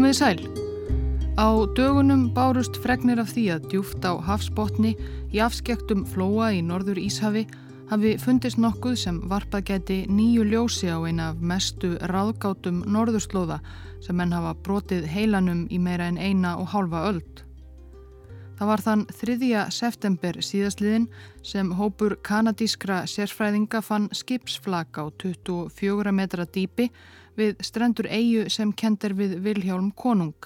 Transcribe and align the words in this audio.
Komiði 0.00 0.16
sæl. 0.16 0.38
Á 1.36 1.48
dögunum 1.76 2.30
bárust 2.32 2.78
fregnir 2.80 3.20
af 3.20 3.34
því 3.34 3.42
að 3.52 3.66
djúft 3.68 4.06
á 4.08 4.16
hafsbótni 4.16 4.94
í 5.28 5.42
afskektum 5.44 6.06
flóa 6.08 6.46
í 6.56 6.62
norður 6.64 6.96
Íshafi 7.02 7.42
hafi 7.90 8.14
fundist 8.22 8.56
nokkuð 8.56 8.96
sem 8.96 9.18
varpað 9.28 9.66
geti 9.68 9.98
nýju 10.08 10.46
ljósi 10.48 10.88
á 10.88 10.96
eina 11.04 11.28
af 11.34 11.44
mestu 11.44 11.92
ráðgátum 12.08 12.80
norðurslóða 12.88 13.60
sem 14.00 14.16
menn 14.16 14.32
hafa 14.32 14.54
brotið 14.64 15.04
heilanum 15.04 15.66
í 15.68 15.76
meira 15.76 16.08
en 16.08 16.16
eina 16.16 16.56
og 16.56 16.72
hálfa 16.72 17.04
öld. 17.12 17.44
Það 18.56 18.72
var 18.72 18.86
þann 18.88 19.06
3. 19.20 19.36
september 19.68 20.40
síðastliðin 20.40 21.10
sem 21.44 21.76
hópur 21.76 22.16
kanadískra 22.24 23.02
sérfræðinga 23.04 23.84
fann 23.84 24.08
skipsflag 24.16 24.96
á 24.96 25.12
24 25.20 26.16
metra 26.16 26.48
dýpi 26.48 26.88
við 27.40 27.60
strendur 27.64 28.08
eigu 28.12 28.48
sem 28.52 28.72
kendir 28.72 29.16
við 29.16 29.38
Vilhjálm 29.44 29.90
Konung. 29.96 30.36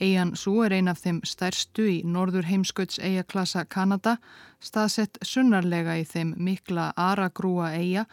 Eigan 0.00 0.32
svo 0.36 0.62
er 0.64 0.72
ein 0.72 0.88
af 0.88 1.02
þeim 1.02 1.18
stærstu 1.28 1.84
í 1.84 1.96
norður 2.08 2.46
heimskauts 2.48 3.00
eigaklassa 3.04 3.66
Kanada, 3.68 4.16
staðsett 4.60 5.18
sunnarlega 5.20 5.98
í 6.00 6.06
þeim 6.08 6.32
mikla 6.40 6.92
Aragrúa 6.96 7.74
eiga 7.76 8.06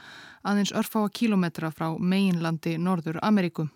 aðeins 0.44 0.74
örfáa 0.76 1.08
kílometra 1.12 1.72
frá 1.72 1.94
meginlandi 2.00 2.76
Norður 2.78 3.22
Ameríku. 3.24 3.70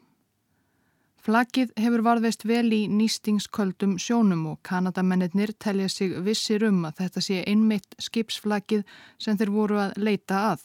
Flaggið 1.21 1.71
hefur 1.77 2.01
varðveist 2.01 2.43
vel 2.49 2.65
í 2.73 2.81
nýstingsköldum 2.89 3.99
sjónum 4.01 4.47
og 4.49 4.61
Kanadamennir 4.65 5.53
telja 5.61 5.87
sig 5.89 6.15
vissir 6.25 6.65
um 6.65 6.79
að 6.89 7.03
þetta 7.03 7.21
sé 7.21 7.43
einmitt 7.45 7.95
skipsflaggið 8.01 8.81
sem 9.21 9.37
þeir 9.37 9.51
voru 9.53 9.77
að 9.83 9.99
leita 10.01 10.39
að. 10.51 10.63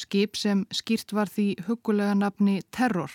Skip 0.00 0.38
sem 0.38 0.62
skýrt 0.72 1.12
var 1.12 1.28
því 1.28 1.66
hugulega 1.66 2.14
nafni 2.16 2.60
Terror. 2.72 3.12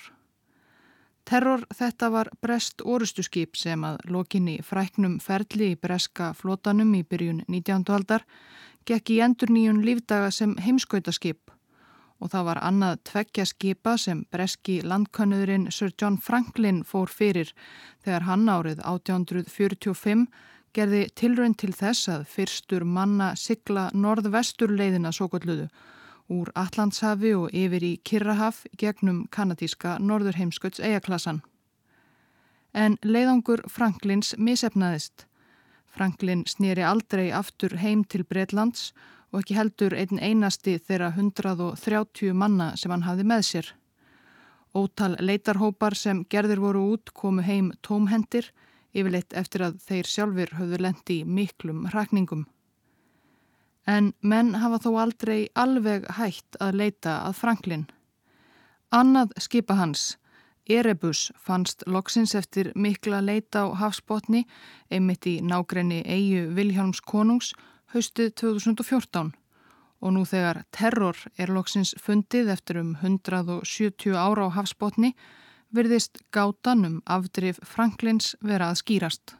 Terror 1.25 1.63
þetta 1.73 2.09
var 2.13 2.29
brest 2.41 2.83
orustuskip 2.85 3.57
sem 3.57 3.81
að 3.87 4.03
lokinni 4.13 4.59
fræknum 4.61 5.15
ferli 5.23 5.71
í 5.73 5.79
breska 5.81 6.33
flotanum 6.37 6.91
í 6.93 7.01
byrjun 7.01 7.41
19. 7.47 7.87
aldar 7.95 8.25
gekk 8.85 9.09
í 9.15 9.17
endur 9.25 9.49
nýjun 9.49 9.81
lífdaga 9.87 10.29
sem 10.29 10.53
heimskautaskip 10.61 11.55
og 12.21 12.29
það 12.31 12.45
var 12.51 12.61
annað 12.69 13.01
tveggja 13.09 13.47
skipa 13.49 13.95
sem 13.97 14.21
breski 14.31 14.77
landkönnuðurinn 14.85 15.71
Sir 15.73 15.89
John 15.97 16.19
Franklin 16.21 16.83
fór 16.85 17.09
fyrir 17.09 17.55
þegar 18.05 18.29
hann 18.29 18.45
árið 18.45 18.85
1845 18.85 20.27
gerði 20.77 21.01
tilrönd 21.17 21.57
til 21.57 21.73
þess 21.73 22.13
að 22.13 22.29
fyrstur 22.29 22.85
manna 22.85 23.33
sigla 23.39 23.89
norðvesturleiðina 23.97 25.09
svo 25.15 25.31
gulluðu 25.33 25.71
úr 26.31 26.49
Allandshafi 26.57 27.33
og 27.37 27.53
yfir 27.53 27.83
í 27.85 27.91
Kirrahaf 28.03 28.63
gegnum 28.81 29.25
kanadíska 29.31 29.97
norðurheimskauts 30.01 30.81
eigaklassan. 30.81 31.41
En 32.73 32.97
leiðangur 33.03 33.63
Franklins 33.71 34.33
misefnaðist. 34.37 35.27
Franklin 35.95 36.43
snýri 36.49 36.83
aldrei 36.83 37.29
aftur 37.31 37.77
heim 37.79 38.03
til 38.03 38.25
Breitlands 38.25 38.91
og 39.31 39.43
ekki 39.43 39.55
heldur 39.55 39.95
einn 39.95 40.19
einasti 40.19 40.77
þeirra 40.79 41.13
130 41.15 42.33
manna 42.33 42.73
sem 42.75 42.91
hann 42.91 43.05
hafi 43.07 43.23
með 43.23 43.45
sér. 43.49 43.71
Ótal 44.75 45.15
leitarhópar 45.23 45.95
sem 45.95 46.25
gerðir 46.29 46.59
voru 46.59 46.81
út 46.95 47.13
komu 47.15 47.45
heim 47.45 47.71
tómhendir, 47.85 48.49
yfirleitt 48.91 49.31
eftir 49.33 49.63
að 49.69 49.79
þeir 49.87 50.11
sjálfur 50.11 50.57
höfðu 50.59 50.81
lendi 50.83 51.21
miklum 51.23 51.85
hrakningum 51.93 52.43
en 53.87 54.13
menn 54.21 54.55
hafa 54.61 54.79
þó 54.85 54.91
aldrei 55.05 55.47
alveg 55.55 56.07
hægt 56.17 56.57
að 56.59 56.79
leita 56.81 57.19
að 57.27 57.39
Franklin. 57.41 57.85
Annað 58.91 59.33
skipa 59.41 59.77
hans, 59.77 60.15
Erebus, 60.65 61.31
fannst 61.37 61.83
loksins 61.85 62.33
eftir 62.35 62.71
mikla 62.75 63.21
leita 63.21 63.67
á 63.69 63.77
hafsbótni 63.77 64.45
einmitt 64.89 65.27
í 65.29 65.37
nágrenni 65.45 66.01
eigu 66.05 66.47
Vilhjálms 66.57 67.01
konungs 67.05 67.53
haustið 67.93 68.33
2014 68.41 69.33
og 70.01 70.13
nú 70.13 70.25
þegar 70.25 70.63
terror 70.73 71.17
er 71.37 71.53
loksins 71.53 71.93
fundið 72.01 72.49
eftir 72.55 72.81
um 72.81 72.95
170 73.01 74.17
ára 74.17 74.49
á 74.49 74.55
hafsbótni 74.57 75.13
virðist 75.75 76.21
gátan 76.33 76.85
um 76.85 77.01
afdrif 77.05 77.59
Franklins 77.63 78.35
vera 78.41 78.71
að 78.71 78.81
skýrast. 78.81 79.35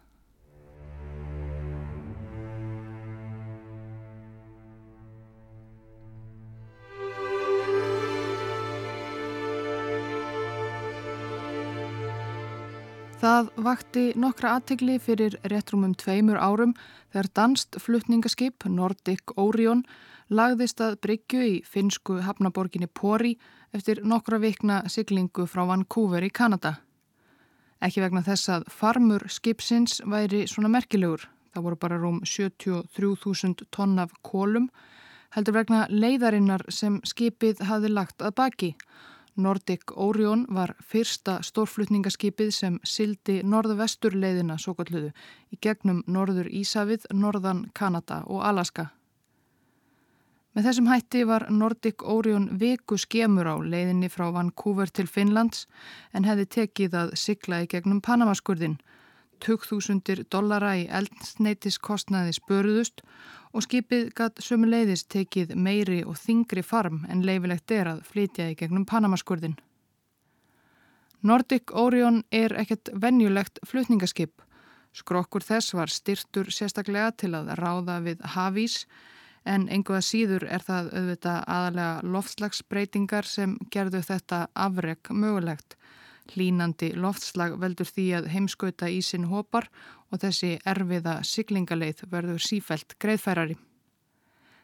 Það 13.26 13.48
vakti 13.66 14.02
nokkra 14.22 14.52
aðtegli 14.54 15.00
fyrir 15.02 15.34
réttrumum 15.50 15.96
tveimur 15.98 16.38
árum 16.38 16.76
þegar 17.10 17.30
danst 17.40 17.78
flutningaskip 17.82 18.68
Nordic 18.70 19.34
Orion 19.42 19.82
lagðist 20.30 20.84
að 20.86 21.00
Bryggju 21.02 21.40
í 21.42 21.56
finsku 21.66 22.20
hafnaborginni 22.22 22.86
Pori 22.86 23.32
eftir 23.74 24.04
nokkra 24.06 24.38
vikna 24.44 24.84
siglingu 24.94 25.48
frá 25.50 25.64
Vancouver 25.72 26.22
í 26.22 26.30
Kanada. 26.30 26.76
Ekki 27.82 28.06
vegna 28.06 28.22
þess 28.28 28.52
að 28.60 28.70
farmur 28.70 29.26
skipsins 29.26 30.04
væri 30.06 30.44
svona 30.46 30.70
merkilegur, 30.78 31.26
það 31.50 31.66
voru 31.66 31.82
bara 31.82 31.98
rúm 31.98 32.22
73.000 32.22 33.66
tonn 33.74 33.98
af 34.06 34.14
kólum, 34.22 34.70
heldur 35.34 35.58
vegna 35.64 35.88
leiðarinnar 35.90 36.68
sem 36.70 37.02
skipið 37.02 37.66
hafi 37.72 37.90
lagt 37.90 38.22
að 38.22 38.38
baki 38.38 38.76
og 38.76 39.15
Nordic 39.36 39.92
Orion 39.96 40.46
var 40.50 40.76
fyrsta 40.80 41.42
stórflutningaskipið 41.44 42.52
sem 42.56 42.78
sildi 42.88 43.42
norðvesturleiðina 43.44 44.56
svo 44.62 44.76
kalluðu 44.78 45.12
í 45.52 45.60
gegnum 45.62 46.04
norður 46.08 46.48
Ísafið, 46.48 47.10
norðan 47.12 47.66
Kanada 47.76 48.22
og 48.26 48.46
Alaska. 48.48 48.90
Með 50.56 50.70
þessum 50.70 50.88
hætti 50.88 51.22
var 51.28 51.50
Nordic 51.52 52.04
Orion 52.08 52.48
viku 52.60 52.96
skemur 52.96 53.50
á 53.52 53.56
leiðinni 53.60 54.08
frá 54.08 54.30
Vancouver 54.32 54.88
til 54.88 55.10
Finnlands 55.12 55.66
en 56.16 56.24
hefði 56.24 56.46
tekið 56.56 56.96
að 56.96 57.16
sigla 57.20 57.66
í 57.66 57.68
gegnum 57.68 58.00
Panamaskurðin. 58.00 58.78
2000 59.44 60.24
dollara 60.32 60.78
í 60.80 60.86
eldsneitiskostnaði 60.88 62.38
spöruðust 62.38 63.04
og 63.56 63.64
skipið 63.64 64.10
gatt 64.18 64.42
sömuleiðis 64.44 65.06
tekið 65.08 65.54
meiri 65.56 66.02
og 66.04 66.18
þingri 66.20 66.64
farm 66.66 67.06
en 67.10 67.24
leifilegt 67.24 67.72
er 67.72 67.88
að 67.94 68.04
flytja 68.10 68.50
í 68.52 68.58
gegnum 68.60 68.84
Panamaskurðin. 68.90 69.56
Nordic 71.26 71.72
Orion 71.74 72.22
er 72.36 72.54
ekkert 72.60 72.92
venjulegt 72.94 73.62
flutningaskip. 73.66 74.44
Skrokkur 74.96 75.44
þess 75.44 75.74
var 75.74 75.92
styrtur 75.92 76.52
sérstaklega 76.54 77.16
til 77.18 77.32
að 77.36 77.54
ráða 77.58 78.02
við 78.04 78.22
hafís 78.36 78.84
en 79.46 79.68
einhverja 79.70 80.04
síður 80.06 80.46
er 80.50 80.64
það 80.66 80.92
auðvitað 80.92 81.40
aðalega 81.56 82.12
loftslagsbreytingar 82.14 83.30
sem 83.30 83.58
gerðu 83.72 84.04
þetta 84.06 84.46
afreg 84.54 85.12
mögulegt. 85.12 85.78
Hlínandi 86.34 86.92
loftslag 86.98 87.58
veldur 87.62 87.88
því 87.88 88.06
að 88.20 88.30
heimskauta 88.34 88.90
í 88.90 89.02
sinn 89.06 89.28
hopar 89.30 89.70
og 90.16 90.24
þessi 90.24 90.56
erfiða 90.64 91.20
siglingaleið 91.28 92.06
verður 92.12 92.40
sífælt 92.42 92.96
greiðfærari. 93.04 93.58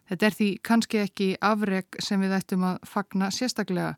Þetta 0.08 0.28
er 0.28 0.36
því 0.36 0.50
kannski 0.68 1.00
ekki 1.04 1.30
afreg 1.44 2.02
sem 2.04 2.20
við 2.24 2.36
ættum 2.36 2.66
að 2.68 2.82
fagna 2.88 3.30
sérstaklega, 3.32 3.94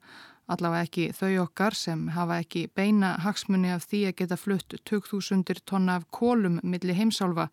allavega 0.51 0.87
ekki 0.87 1.05
þau 1.15 1.45
okkar 1.45 1.77
sem 1.77 2.07
hafa 2.13 2.41
ekki 2.43 2.67
beina 2.75 3.13
hagsmunni 3.23 3.71
af 3.73 3.87
því 3.87 4.01
að 4.09 4.15
geta 4.21 4.37
flutt 4.37 4.75
2000 4.89 5.63
tonna 5.69 5.97
af 6.01 6.09
kólum 6.11 6.59
millir 6.61 6.97
heimsálfa, 6.97 7.47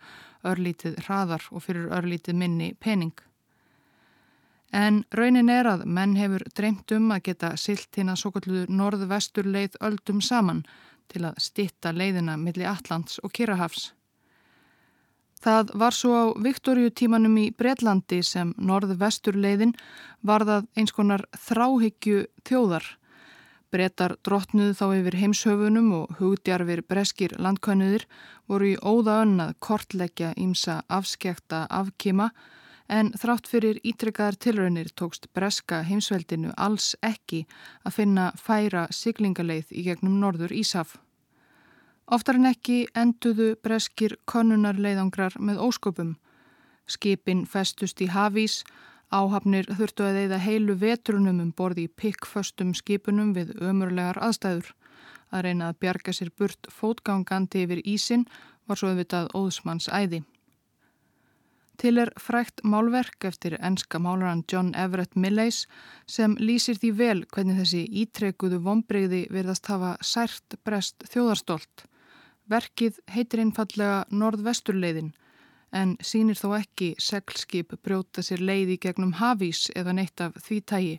örlítið 0.44 0.98
hraðar 1.06 1.46
og 1.52 1.64
fyrir 1.64 1.92
örlítið 1.92 2.40
minni 2.40 2.72
pening. 2.80 3.14
En 4.72 5.04
raunin 5.14 5.50
er 5.50 5.66
að 5.66 5.86
menn 5.86 6.14
hefur 6.18 6.44
dreymt 6.54 6.92
um 6.94 7.10
að 7.10 7.24
geta 7.30 7.56
silt 7.58 7.96
hinn 7.98 8.10
að 8.12 8.20
svo 8.22 8.30
kallu 8.36 8.66
norð-vestur 8.68 9.48
leið 9.48 9.78
öldum 9.82 10.20
saman 10.22 10.62
til 11.10 11.24
að 11.28 11.40
stitta 11.42 11.92
leiðina 11.92 12.36
millir 12.40 12.70
Allands 12.70 13.18
og 13.24 13.34
Kirrahafs. 13.34 13.90
Það 15.40 15.70
var 15.80 15.96
svo 15.96 16.12
á 16.12 16.24
Viktorjutímanum 16.36 17.36
í 17.40 17.46
Breitlandi 17.56 18.20
sem 18.26 18.52
norð-vestur 18.60 19.38
leiðin 19.40 19.72
varðað 20.20 20.66
eins 20.76 20.92
konar 20.92 21.24
þráhyggju 21.46 22.26
þjóðar. 22.44 22.84
Brettar 23.70 24.16
drottnuð 24.26 24.74
þá 24.76 24.86
yfir 24.98 25.16
heimshöfunum 25.16 25.92
og 25.96 26.16
hugdjarfir 26.18 26.82
breskir 26.90 27.36
landkönnuðir 27.38 28.04
voru 28.50 28.72
í 28.72 28.78
óða 28.82 29.20
önnað 29.24 29.54
kortleggja 29.64 30.34
ímsa 30.36 30.80
afskekta 30.90 31.64
afkima 31.70 32.32
en 32.90 33.12
þrátt 33.14 33.46
fyrir 33.46 33.78
ítrekkaðar 33.86 34.36
tilraunir 34.42 34.90
tókst 34.98 35.28
breska 35.36 35.84
heimsveldinu 35.86 36.50
alls 36.58 36.96
ekki 37.06 37.44
að 37.86 37.94
finna 38.00 38.30
færa 38.34 38.88
siglingaleið 38.94 39.70
í 39.70 39.84
gegnum 39.86 40.18
norður 40.22 40.52
Ísaf. 40.56 40.96
Oftar 42.10 42.40
en 42.40 42.50
ekki 42.50 42.80
enduðu 42.98 43.52
breskir 43.62 44.16
konunarleiðangrar 44.26 45.36
með 45.38 45.60
ósköpum. 45.62 46.16
Skipin 46.90 47.44
festust 47.46 48.02
í 48.02 48.08
hafís, 48.10 48.64
áhafnir 49.14 49.70
þurftu 49.70 50.08
að 50.08 50.18
eida 50.24 50.40
heilu 50.42 50.74
vetrunum 50.80 51.38
um 51.44 51.54
borði 51.54 51.86
í 51.86 51.92
pikkföstum 52.02 52.74
skipunum 52.74 53.30
við 53.38 53.54
ömurlegar 53.62 54.18
aðstæður. 54.18 54.74
Að 55.30 55.46
reyna 55.46 55.70
að 55.70 55.78
bjarga 55.84 56.16
sér 56.16 56.34
burt 56.34 56.66
fótgangandi 56.74 57.62
yfir 57.62 57.84
ísin 57.86 58.26
var 58.66 58.82
svo 58.82 58.90
auðvitað 58.90 59.30
óðsmanns 59.38 59.86
æði. 59.86 60.24
Til 61.80 61.96
er 61.96 62.10
frækt 62.20 62.60
málverk 62.60 63.24
eftir 63.24 63.54
enska 63.56 63.96
málaran 64.04 64.42
John 64.52 64.74
Everett 64.76 65.14
Millais 65.16 65.62
sem 66.04 66.34
lýsir 66.36 66.76
því 66.76 66.90
vel 66.98 67.22
hvernig 67.32 67.56
þessi 67.56 67.86
ítrekuðu 68.02 68.58
vonbreyði 68.66 69.20
verðast 69.32 69.70
hafa 69.72 69.94
sært 70.04 70.58
brest 70.60 71.06
þjóðarstólt. 71.08 71.86
Verkið 72.52 73.00
heitir 73.14 73.40
einfallega 73.40 74.04
Norðvesturleiðin 74.12 75.14
en 75.72 75.96
sínir 76.04 76.36
þó 76.36 76.52
ekki 76.58 76.90
seglskip 77.00 77.72
brjóta 77.80 78.20
sér 78.26 78.44
leiði 78.44 78.76
gegnum 78.84 79.16
hafís 79.16 79.70
eða 79.72 79.96
neitt 79.96 80.20
af 80.20 80.36
því 80.36 80.60
tægi, 80.60 80.94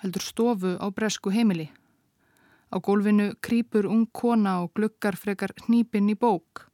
heldur 0.00 0.24
stofu 0.24 0.76
á 0.80 0.86
bresku 0.96 1.34
heimili. 1.34 1.68
Á 2.72 2.80
gólfinu 2.80 3.34
krýpur 3.44 3.84
ung 3.84 4.08
kona 4.16 4.62
og 4.64 4.72
glukkar 4.72 5.20
frekar 5.20 5.52
hnípinn 5.66 6.08
í 6.08 6.16
bók. 6.16 6.71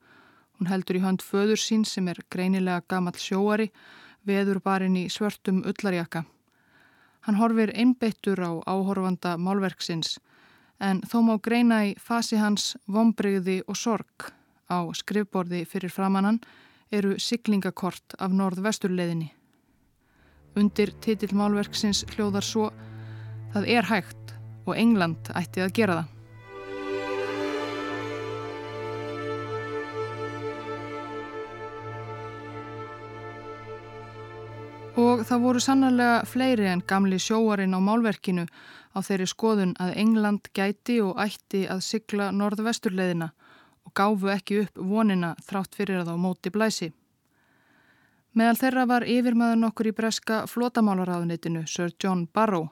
Hún 0.58 0.70
heldur 0.70 0.98
í 0.98 1.02
hönd 1.04 1.22
föður 1.22 1.60
sín 1.62 1.84
sem 1.86 2.08
er 2.10 2.18
greinilega 2.34 2.82
gammal 2.90 3.14
sjóari, 3.14 3.70
veður 4.26 4.60
barinn 4.64 4.96
í 4.98 5.06
svörtum 5.10 5.62
ullarjaka. 5.62 6.24
Hann 7.26 7.38
horfir 7.38 7.70
einbeittur 7.74 8.42
á 8.42 8.52
áhorfanda 8.66 9.36
málverksins, 9.38 10.18
en 10.80 11.00
þó 11.06 11.22
má 11.22 11.34
greina 11.42 11.84
í 11.86 11.94
fasi 11.98 12.38
hans 12.38 12.76
vombriði 12.86 13.62
og 13.66 13.76
sorg. 13.76 14.32
Á 14.68 14.84
skrifborði 14.92 15.64
fyrir 15.64 15.94
framannan 15.94 16.42
eru 16.90 17.16
siglingakort 17.18 18.18
af 18.18 18.34
norðvesturleðinni. 18.34 19.32
Undir 20.58 20.92
titill 21.00 21.34
málverksins 21.38 22.04
hljóðar 22.12 22.44
svo 22.44 22.70
Það 23.52 23.68
er 23.72 23.86
hægt 23.88 24.32
og 24.68 24.76
England 24.76 25.30
ætti 25.36 25.62
að 25.64 25.74
gera 25.78 25.94
það. 26.00 26.17
Og 34.98 35.20
það 35.22 35.42
voru 35.44 35.60
sannarlega 35.62 36.22
fleiri 36.26 36.64
en 36.66 36.80
gamli 36.82 37.20
sjóarinn 37.22 37.76
á 37.76 37.78
málverkinu 37.78 38.48
á 38.90 38.98
þeirri 38.98 39.28
skoðun 39.30 39.76
að 39.78 39.92
England 40.02 40.48
gæti 40.50 40.96
og 41.04 41.20
ætti 41.22 41.60
að 41.70 41.84
sigla 41.86 42.32
norðvesturleðina 42.34 43.28
og 43.86 43.92
gáfu 43.94 44.32
ekki 44.34 44.64
upp 44.64 44.82
vonina 44.90 45.36
þrátt 45.46 45.78
fyrir 45.78 46.02
að 46.02 46.10
á 46.12 46.16
móti 46.18 46.50
blæsi. 46.50 46.90
Meðal 48.34 48.58
þeirra 48.58 48.88
var 48.90 49.06
yfirmaður 49.06 49.62
nokkur 49.62 49.92
í 49.92 49.94
breska 49.94 50.42
flotamálaráðunitinu, 50.50 51.62
Sir 51.70 51.94
John 52.02 52.26
Barrow. 52.34 52.66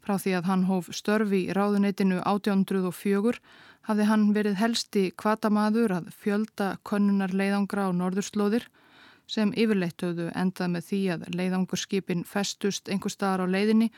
Frá 0.00 0.16
því 0.16 0.38
að 0.38 0.48
hann 0.48 0.66
hóf 0.72 0.88
störfi 0.96 1.44
í 1.50 1.52
ráðunitinu 1.52 2.22
1804 2.24 3.44
hafði 3.90 4.08
hann 4.08 4.30
verið 4.32 4.56
helsti 4.56 5.10
kvatamaður 5.20 5.98
að 6.00 6.14
fjölda 6.16 6.78
könnunar 6.88 7.36
leiðangra 7.36 7.86
á 7.86 7.90
norðurslóðir 7.92 8.72
sem 9.32 9.52
yfirleitt 9.56 10.04
höfðu 10.04 10.28
endað 10.36 10.74
með 10.74 10.88
því 10.90 11.00
að 11.14 11.26
leiðangurskipin 11.38 12.24
festust 12.28 12.90
einhver 12.92 13.14
staðar 13.14 13.46
á 13.48 13.52
leiðinni 13.54 13.88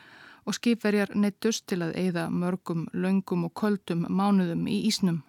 og 0.45 0.55
skipverjar 0.55 1.11
neittust 1.17 1.65
til 1.67 1.81
að 1.83 1.95
eigða 1.99 2.27
mörgum, 2.31 2.85
laungum 2.93 3.47
og 3.47 3.55
köldum 3.59 4.05
mánuðum 4.07 4.67
í 4.69 4.83
ísnum. 4.89 5.23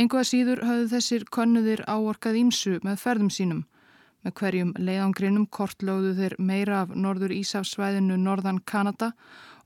Enguða 0.00 0.24
síður 0.24 0.64
höfðu 0.64 0.88
þessir 0.94 1.26
konnuðir 1.34 1.84
áorkað 1.86 2.40
ímsu 2.40 2.78
með 2.86 3.00
ferðum 3.02 3.30
sínum. 3.34 3.62
Með 4.24 4.34
hverjum 4.40 4.74
leiðangrinum 4.76 5.46
kortlögðu 5.52 6.12
þeir 6.18 6.36
meira 6.38 6.82
af 6.84 6.92
norður 6.96 7.32
Ísafsvæðinu 7.36 8.18
norðan 8.20 8.60
Kanada 8.64 9.12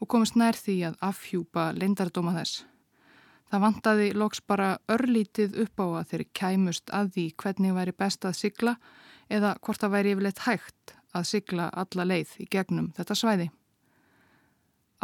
og 0.00 0.10
komist 0.10 0.38
nær 0.38 0.58
því 0.58 0.76
að 0.90 1.00
afhjúpa 1.08 1.70
leindardóma 1.74 2.34
þess. 2.38 2.62
Það 3.54 3.62
vantaði 3.62 4.06
loks 4.18 4.40
bara 4.50 4.68
örlítið 4.90 5.52
upp 5.62 5.78
á 5.78 5.86
að 5.86 6.08
þeir 6.10 6.22
kæmust 6.34 6.90
að 6.90 7.10
því 7.14 7.26
hvernig 7.38 7.76
væri 7.76 7.92
best 8.02 8.26
að 8.26 8.32
sigla 8.34 8.72
eða 9.30 9.52
hvort 9.62 9.78
það 9.84 9.92
væri 9.92 10.14
yfirleitt 10.14 10.40
hægt 10.42 10.94
að 11.14 11.28
sigla 11.28 11.68
alla 11.70 12.08
leið 12.10 12.32
í 12.42 12.48
gegnum 12.50 12.88
þetta 12.98 13.14
svæði. 13.20 13.46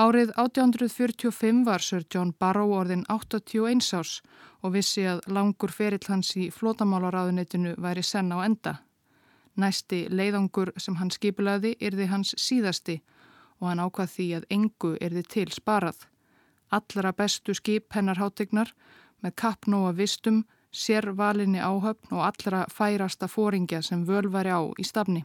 Árið 0.03 0.35
1845 0.35 1.63
var 1.71 1.87
Sir 1.87 2.03
John 2.11 2.35
Barrow 2.43 2.75
orðin 2.75 3.07
81 3.07 3.87
árs 4.01 4.19
og 4.67 4.75
vissi 4.75 5.07
að 5.07 5.23
langur 5.31 5.71
ferill 5.71 6.11
hans 6.11 6.35
í 6.35 6.51
flótamálaráðunitinu 6.51 7.79
væri 7.79 8.03
senn 8.03 8.35
á 8.35 8.43
enda. 8.43 8.81
Næsti 9.55 10.09
leiðangur 10.11 10.75
sem 10.75 10.99
hann 10.99 11.15
skipulaði 11.15 11.77
yrði 11.79 12.11
hans 12.11 12.35
síðasti 12.35 12.99
og 13.63 13.71
hann 13.71 13.87
ákvað 13.87 14.17
því 14.19 14.33
að 14.41 14.55
engu 14.59 14.97
yrði 14.99 15.29
til 15.39 15.53
sparað 15.55 16.10
allra 16.71 17.13
bestu 17.13 17.55
skip 17.55 17.93
hennar 17.95 18.21
hátegnar 18.21 18.73
með 19.21 19.37
kappnóa 19.43 19.93
vistum, 19.97 20.45
sérvalinni 20.71 21.59
áhöfn 21.59 22.15
og 22.15 22.25
allra 22.29 22.65
færasta 22.71 23.29
fóringja 23.29 23.83
sem 23.83 24.07
völvari 24.07 24.55
á 24.55 24.61
í 24.79 24.87
stafni. 24.87 25.25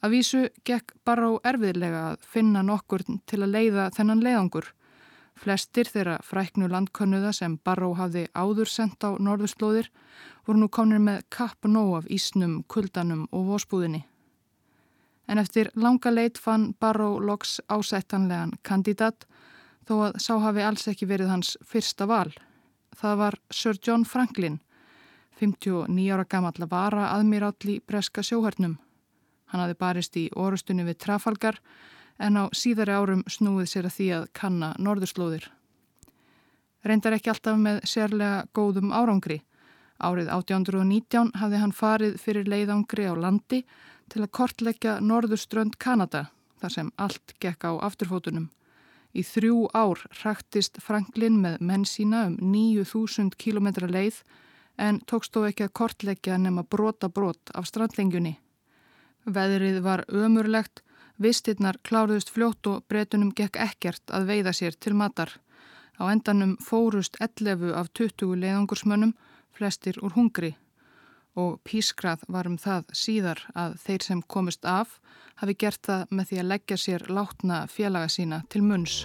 Að 0.00 0.14
vísu 0.16 0.42
gekk 0.64 0.94
bara 1.04 1.28
á 1.28 1.32
erfiðlega 1.52 2.02
að 2.10 2.22
finna 2.24 2.62
nokkur 2.64 3.04
til 3.28 3.42
að 3.42 3.52
leiða 3.54 3.90
þennan 3.96 4.22
leiðangur. 4.24 4.70
Flestir 5.40 5.88
þeirra 5.88 6.18
fræknu 6.24 6.68
landkönnuða 6.68 7.32
sem 7.36 7.58
Barró 7.64 7.92
hafði 7.96 8.26
áður 8.34 8.68
sendt 8.68 9.04
á 9.04 9.16
norðurslóðir 9.16 9.90
voru 10.46 10.60
nú 10.60 10.68
komnir 10.68 11.00
með 11.04 11.22
kapp 11.32 11.68
nóg 11.68 12.00
af 12.00 12.08
ísnum, 12.12 12.62
kuldanum 12.68 13.26
og 13.30 13.46
vósbúðinni. 13.52 14.02
En 15.28 15.38
eftir 15.38 15.70
langa 15.76 16.10
leit 16.10 16.40
fann 16.40 16.72
Barró 16.80 17.20
loks 17.20 17.60
ásættanlegan 17.68 18.56
kandidat 18.62 19.28
þó 19.90 19.96
að 20.06 20.18
sá 20.22 20.34
hafi 20.38 20.62
alls 20.62 20.86
ekki 20.90 21.08
verið 21.10 21.32
hans 21.32 21.56
fyrsta 21.66 22.06
val. 22.06 22.30
Það 22.94 23.16
var 23.18 23.36
Sir 23.50 23.78
John 23.82 24.04
Franklin, 24.06 24.60
59 25.40 26.10
ára 26.14 26.26
gammal 26.30 26.54
að 26.54 26.70
vara 26.70 27.08
aðmiráll 27.16 27.72
í 27.72 27.80
breska 27.82 28.22
sjóhörnum. 28.22 28.76
Hann 29.50 29.64
hafi 29.64 29.74
barist 29.80 30.18
í 30.20 30.28
orustunni 30.38 30.84
við 30.86 31.00
Trafalgar 31.02 31.58
en 32.22 32.38
á 32.38 32.44
síðari 32.54 32.94
árum 32.94 33.24
snúið 33.26 33.70
sér 33.72 33.88
að 33.88 33.96
því 33.96 34.08
að 34.18 34.28
kanna 34.36 34.68
norðurslóðir. 34.78 35.48
Reyndar 36.86 37.16
ekki 37.16 37.32
alltaf 37.32 37.58
með 37.58 37.80
sérlega 37.88 38.44
góðum 38.54 38.94
árangri. 38.94 39.40
Árið 40.00 40.30
1819 40.32 41.34
hafði 41.40 41.64
hann 41.64 41.74
farið 41.76 42.14
fyrir 42.20 42.46
leiðangri 42.48 43.10
á 43.10 43.14
landi 43.18 43.64
til 44.12 44.22
að 44.22 44.32
kortleggja 44.38 45.00
norðurströnd 45.02 45.76
Kanada 45.82 46.28
þar 46.60 46.76
sem 46.76 46.94
allt 46.96 47.34
gekk 47.42 47.66
á 47.66 47.72
afturfótunum. 47.90 48.48
Í 49.10 49.24
þrjú 49.26 49.64
ár 49.74 50.04
hraktist 50.20 50.78
Franklin 50.82 51.40
með 51.42 51.58
menn 51.66 51.86
sína 51.88 52.26
um 52.28 52.36
9000 52.52 53.34
km 53.34 53.68
leið 53.90 54.22
en 54.78 55.00
tókst 55.10 55.34
þó 55.34 55.48
ekki 55.48 55.66
að 55.66 55.74
kortleggja 55.80 56.38
nema 56.38 56.62
brota 56.62 57.08
brot 57.08 57.52
af 57.54 57.66
strandlengjunni. 57.66 58.36
Veðrið 59.26 59.82
var 59.84 60.04
ömurlegt, 60.08 60.84
vistirnar 61.18 61.76
kláruðust 61.84 62.30
fljótt 62.32 62.66
og 62.70 62.86
breytunum 62.88 63.34
gekk 63.36 63.58
ekkert 63.60 64.14
að 64.14 64.30
veiða 64.30 64.54
sér 64.56 64.78
til 64.78 64.94
matar. 64.94 65.34
Á 66.00 66.08
endanum 66.08 66.56
fórust 66.64 67.18
11 67.20 67.74
af 67.76 67.92
20 67.92 68.38
leiðangursmönnum, 68.40 69.12
flestir 69.52 69.98
úr 70.00 70.16
hungri 70.16 70.54
og 71.38 71.60
pískrað 71.66 72.24
var 72.28 72.48
um 72.50 72.58
það 72.58 72.90
síðar 72.96 73.44
að 73.54 73.78
þeir 73.84 74.06
sem 74.08 74.22
komist 74.22 74.66
af 74.66 74.98
hafi 75.40 75.56
gert 75.56 75.82
það 75.86 76.10
með 76.10 76.30
því 76.30 76.42
að 76.42 76.50
leggja 76.52 76.80
sér 76.80 77.08
látna 77.08 77.64
félaga 77.70 78.10
sína 78.12 78.42
til 78.50 78.64
munns. 78.66 79.04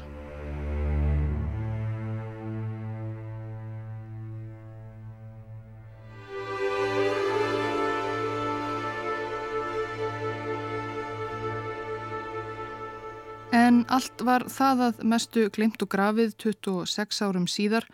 En 13.55 13.85
allt 13.93 14.21
var 14.25 14.43
það 14.51 14.81
að 14.89 14.99
mestu 15.07 15.45
glimt 15.53 15.81
og 15.81 15.89
grafið 15.93 16.35
26 16.43 17.21
árum 17.23 17.47
síðar 17.49 17.87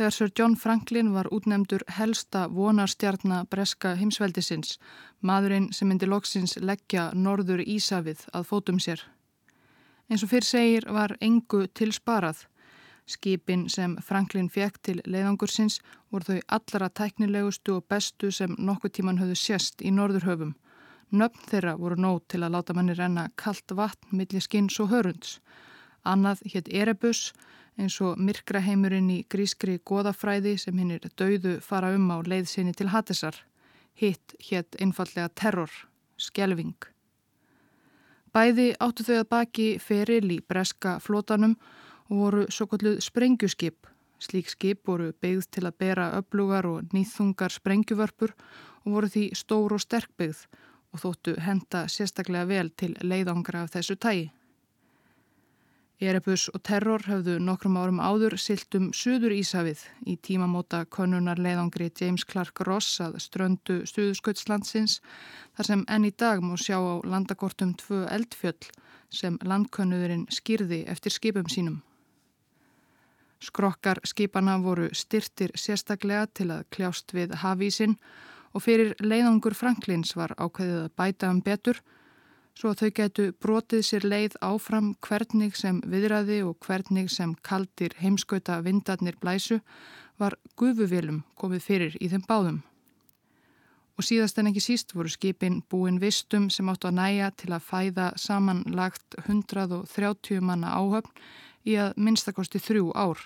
þegar 0.00 0.14
Sir 0.16 0.30
John 0.38 0.54
Franklin 0.56 1.10
var 1.12 1.28
útnemdur 1.28 1.82
helsta 1.92 2.46
vonarstjarnar 2.48 3.44
breska 3.52 3.90
heimsveldisins, 4.00 4.78
maðurinn 5.20 5.66
sem 5.76 5.90
myndi 5.92 6.08
loksins 6.08 6.54
leggja 6.56 7.10
norður 7.12 7.60
Ísafið 7.60 8.22
að 8.32 8.46
fótum 8.48 8.78
sér. 8.80 9.02
Eins 10.08 10.24
og 10.24 10.30
fyrr 10.32 10.46
segir 10.48 10.86
var 10.88 11.12
engu 11.20 11.66
til 11.76 11.92
sparað. 11.92 12.46
Skipin 13.04 13.66
sem 13.68 13.98
Franklin 14.00 14.48
fekk 14.48 14.80
til 14.88 15.02
leiðangursins 15.04 15.82
voru 16.08 16.30
þau 16.30 16.40
allra 16.56 16.88
tæknilegustu 16.88 17.76
og 17.76 17.84
bestu 17.92 18.32
sem 18.32 18.56
nokkuð 18.56 18.96
tíman 18.96 19.20
höfðu 19.20 19.36
sérst 19.36 19.84
í 19.84 19.92
norðurhöfum. 19.92 20.54
Nöfn 21.12 21.44
þeirra 21.50 21.76
voru 21.76 22.00
nót 22.00 22.24
til 22.32 22.40
að 22.40 22.56
láta 22.56 22.72
manni 22.72 22.96
renna 22.96 23.28
kallt 23.36 23.76
vatn 23.76 24.16
millir 24.16 24.48
skins 24.48 24.80
og 24.80 24.94
hörunds. 24.94 25.42
Annað 26.04 26.42
hétt 26.52 26.68
Erebus, 26.72 27.32
eins 27.80 27.98
og 28.04 28.20
myrkraheimurinn 28.20 29.10
í 29.12 29.18
grískri 29.28 29.78
goðafræði 29.84 30.56
sem 30.60 30.78
hinn 30.78 30.94
er 30.96 31.10
dauðu 31.16 31.58
fara 31.64 31.92
um 31.96 32.08
á 32.12 32.18
leiðsynni 32.24 32.72
til 32.76 32.90
Hattisar. 32.92 33.36
Hitt 33.94 34.34
hétt 34.40 34.76
einfallega 34.80 35.28
terror, 35.34 35.70
skjelving. 36.16 36.76
Bæði 38.32 38.72
áttu 38.78 39.04
þau 39.04 39.16
að 39.20 39.30
baki 39.34 39.68
feril 39.82 40.30
í 40.30 40.40
breska 40.40 40.98
flótanum 41.02 41.56
og 42.08 42.16
voru 42.16 42.44
svo 42.48 42.68
kalluð 42.70 43.00
sprengjuskip. 43.02 43.88
Slík 44.20 44.50
skip 44.52 44.84
voru 44.86 45.12
byggð 45.22 45.46
til 45.56 45.64
að 45.66 45.78
bera 45.80 46.10
öflugar 46.18 46.68
og 46.68 46.92
nýþungar 46.94 47.54
sprengjuvörpur 47.56 48.34
og 48.84 48.92
voru 48.92 49.08
því 49.08 49.30
stór 49.36 49.74
og 49.74 49.82
sterk 49.82 50.12
byggð 50.20 50.44
og 50.92 51.02
þóttu 51.04 51.36
henda 51.40 51.86
sérstaklega 51.88 52.48
vel 52.50 52.70
til 52.70 52.94
leiðangra 53.00 53.64
af 53.64 53.74
þessu 53.74 53.96
tægi. 53.96 54.28
Erebus 56.00 56.46
og 56.56 56.62
Terror 56.64 57.02
höfðu 57.04 57.34
nokkrum 57.44 57.74
árum 57.76 57.98
áður 58.00 58.38
silt 58.40 58.72
um 58.78 58.86
Suður 58.96 59.34
Ísafið 59.36 59.82
í 60.08 60.14
tímamóta 60.16 60.86
konunar 60.88 61.36
leiðangri 61.36 61.90
James 61.92 62.24
Clark 62.24 62.62
Ross 62.64 63.02
að 63.04 63.18
ströndu 63.20 63.76
Suðursköldslandsins 63.84 65.02
þar 65.58 65.68
sem 65.68 65.82
enn 65.92 66.08
í 66.08 66.12
dag 66.16 66.40
mú 66.40 66.56
sjá 66.56 66.78
á 66.80 67.04
landakortum 67.04 67.74
tvö 67.76 68.06
eldfjöll 68.16 68.70
sem 69.12 69.36
landkönnuðurinn 69.44 70.24
skýrði 70.32 70.86
eftir 70.88 71.12
skipum 71.12 71.52
sínum. 71.52 71.82
Skrokkar 73.44 74.00
skipana 74.08 74.56
voru 74.64 74.88
styrtir 74.96 75.52
sérstaklega 75.52 76.30
til 76.32 76.48
að 76.48 76.64
kljást 76.72 77.12
við 77.12 77.36
hafísin 77.44 77.98
og 78.56 78.64
fyrir 78.64 78.96
leiðangur 79.04 79.52
Franklins 79.52 80.16
var 80.16 80.32
ákveðið 80.40 80.86
að 80.86 80.92
bæta 80.96 81.28
um 81.28 81.44
betur 81.44 81.84
svo 82.58 82.72
að 82.72 82.80
þau 82.82 82.90
getu 82.98 83.26
brotið 83.42 83.84
sér 83.86 84.06
leið 84.06 84.36
áfram 84.44 84.94
hvernig 85.06 85.56
sem 85.56 85.80
viðræði 85.86 86.40
og 86.48 86.58
hvernig 86.66 87.10
sem 87.12 87.34
kaldir 87.46 87.94
heimskauta 88.00 88.60
vindarnir 88.64 89.18
blæsu 89.20 89.60
var 90.20 90.36
gufuvilum 90.60 91.22
komið 91.40 91.64
fyrir 91.64 91.96
í 92.00 92.10
þeim 92.12 92.26
báðum. 92.28 92.60
Og 94.00 94.06
síðast 94.06 94.38
en 94.40 94.48
ekki 94.48 94.62
síst 94.64 94.94
voru 94.96 95.10
skipin 95.12 95.60
búin 95.68 95.98
vistum 96.00 96.48
sem 96.52 96.68
áttu 96.72 96.88
að 96.88 96.98
næja 97.00 97.30
til 97.36 97.52
að 97.52 97.66
fæða 97.68 98.06
samanlagt 98.16 99.18
130 99.26 100.40
manna 100.40 100.72
áhöfn 100.76 101.12
í 101.68 101.76
að 101.76 101.98
minnstakosti 102.00 102.62
þrjú 102.62 102.94
ár. 102.96 103.20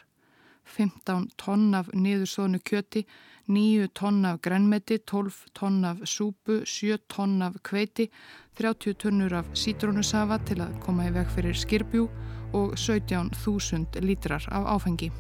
15 0.65 1.31
tonn 1.37 1.75
af 1.75 1.89
niðursónu 1.93 2.59
kjöti 2.65 3.05
9 3.47 3.89
tonn 3.95 4.25
af 4.25 4.41
grænmeti, 4.41 4.99
12 4.99 5.33
tonn 5.55 5.85
af 5.85 5.97
súpu, 6.05 6.65
7 6.65 6.99
tonn 7.09 7.43
af 7.43 7.53
kveiti, 7.63 8.11
30 8.57 8.95
tunnur 8.95 9.35
af 9.35 9.45
sítrónusafa 9.55 10.39
til 10.47 10.61
að 10.65 10.81
koma 10.81 11.09
í 11.09 11.13
veg 11.13 11.29
fyrir 11.35 11.55
skirbjú 11.55 12.09
og 12.55 12.75
17.000 12.79 14.01
lítrar 14.01 14.49
af 14.49 14.65
áfengi. 14.77 15.11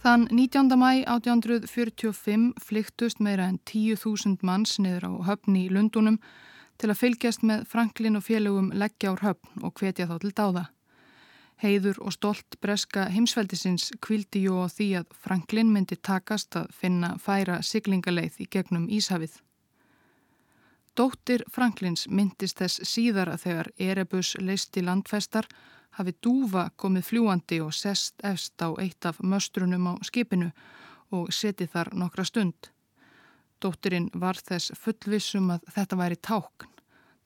Þann 0.00 0.28
19. 0.30 0.78
mæ 0.80 1.04
1845 1.04 2.52
flyktust 2.58 3.20
meira 3.20 3.48
en 3.48 3.58
10.000 3.70 4.38
manns 4.42 4.78
niður 4.80 5.04
á 5.04 5.12
höfni 5.28 5.66
í 5.66 5.72
Lundunum 5.72 6.16
til 6.80 6.88
að 6.88 7.00
fylgjast 7.00 7.42
með 7.44 7.64
Franklin 7.68 8.16
og 8.16 8.24
félögum 8.24 8.70
leggja 8.72 9.12
ár 9.12 9.24
höfn 9.24 9.64
og 9.66 9.74
hvetja 9.76 10.06
þá 10.08 10.14
til 10.22 10.32
dáða. 10.32 10.64
Heiður 11.60 11.98
og 12.00 12.14
stolt 12.16 12.56
breska 12.64 13.04
heimsveldisins 13.12 13.90
kvildi 14.00 14.46
jú 14.46 14.62
á 14.64 14.66
því 14.72 14.88
að 15.02 15.10
Franklin 15.26 15.72
myndi 15.74 15.98
takast 16.00 16.56
að 16.56 16.70
finna 16.72 17.12
færa 17.20 17.60
siglingaleið 17.60 18.40
í 18.40 18.48
gegnum 18.48 18.88
Íshafið. 18.88 19.34
Dóttir 20.96 21.44
Franklins 21.52 22.06
myndist 22.08 22.58
þess 22.58 22.80
síðar 22.88 23.34
að 23.34 23.44
þegar 23.44 23.72
Erebus 23.76 24.32
leisti 24.40 24.80
landfestar 24.82 25.46
hafi 25.98 26.16
dúfa 26.24 26.70
komið 26.80 27.08
fljúandi 27.10 27.60
og 27.60 27.76
sest 27.76 28.24
efst 28.24 28.56
á 28.64 28.72
eitt 28.80 29.04
af 29.04 29.20
möstrunum 29.20 29.92
á 29.92 29.94
skipinu 30.00 30.50
og 31.12 31.28
setið 31.34 31.74
þar 31.74 31.92
nokkra 31.92 32.24
stund. 32.24 32.72
Dóttirinn 33.60 34.10
var 34.14 34.40
þess 34.40 34.72
fullvissum 34.80 35.50
að 35.54 35.64
þetta 35.74 35.96
væri 36.00 36.16
tákn, 36.16 36.68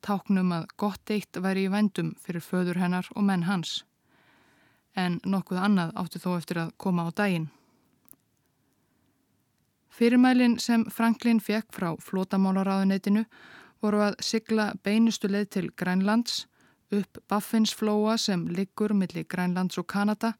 táknum 0.04 0.52
að 0.52 0.70
gott 0.76 1.10
eitt 1.10 1.40
væri 1.40 1.66
í 1.68 1.72
vendum 1.72 2.14
fyrir 2.20 2.42
föður 2.44 2.80
hennar 2.82 3.08
og 3.14 3.24
menn 3.24 3.46
hans 3.48 3.82
en 4.94 5.18
nokkuð 5.26 5.58
annað 5.58 5.92
átti 5.98 6.22
þó 6.22 6.30
eftir 6.36 6.60
að 6.62 6.72
koma 6.78 7.06
á 7.06 7.10
daginn. 7.10 7.48
Fyrirmælinn 9.94 10.56
sem 10.58 10.84
Franklin 10.90 11.40
fekk 11.42 11.70
frá 11.74 11.92
flótamálaráðunetinu 12.02 13.24
voru 13.82 14.02
að 14.08 14.16
sigla 14.26 14.72
beinustu 14.82 15.30
leið 15.30 15.48
til 15.56 15.68
Grænlands, 15.78 16.46
upp 16.90 17.18
Baffinsflóa 17.28 18.16
sem 18.18 18.46
liggur 18.50 18.94
millir 18.94 19.26
Grænlands 19.30 19.78
og 19.78 19.86
Kanada, 19.90 20.34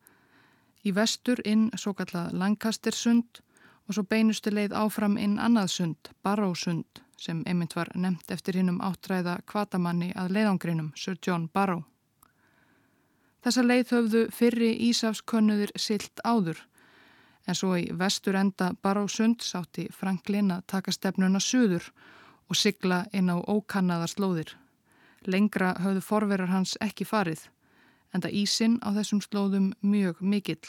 í 0.84 0.92
vestur 0.94 1.40
inn 1.44 1.70
svo 1.78 1.94
kallað 1.94 2.34
Lancastersund 2.38 3.40
og 3.88 3.96
svo 3.96 4.04
beinustu 4.08 4.50
leið 4.50 4.74
áfram 4.76 5.16
inn 5.20 5.38
annað 5.38 5.70
sund, 5.76 6.12
Barrow-sund, 6.22 7.02
sem 7.20 7.42
einmitt 7.46 7.76
var 7.76 7.90
nefnt 7.94 8.30
eftir 8.30 8.58
hinnum 8.58 8.80
áttræða 8.80 9.38
kvatamanni 9.46 10.12
að 10.16 10.36
leiðangrinum, 10.36 10.92
Sir 10.96 11.18
John 11.26 11.48
Barrow. 11.52 11.84
Þessa 13.44 13.62
leið 13.62 13.90
höfðu 13.92 14.22
fyrri 14.32 14.70
Ísafskönnuðir 14.88 15.74
silt 15.76 16.20
áður 16.24 16.62
en 17.46 17.56
svo 17.58 17.74
í 17.76 17.88
vestur 17.92 18.38
enda 18.40 18.70
Barósund 18.82 19.44
sátti 19.44 19.88
Franklin 19.92 20.52
að 20.54 20.64
taka 20.72 20.94
stefnuna 20.96 21.40
suður 21.40 21.90
og 22.48 22.56
sigla 22.56 23.04
inn 23.12 23.28
á 23.28 23.36
ókannaðar 23.36 24.12
slóðir. 24.12 24.54
Lengra 25.28 25.74
höfðu 25.80 26.04
forverar 26.04 26.52
hans 26.52 26.78
ekki 26.84 27.04
farið 27.08 27.48
en 28.14 28.24
það 28.24 28.36
ísin 28.40 28.78
á 28.80 28.96
þessum 28.96 29.20
slóðum 29.24 29.72
mjög 29.82 30.20
mikill. 30.20 30.64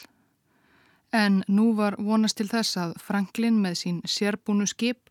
En 1.12 1.42
nú 1.48 1.72
var 1.76 1.96
vonast 1.98 2.36
til 2.40 2.48
þess 2.50 2.76
að 2.80 2.96
Franklin 3.02 3.60
með 3.62 3.78
sín 3.82 4.00
sérbúnu 4.04 4.66
skip 4.66 5.10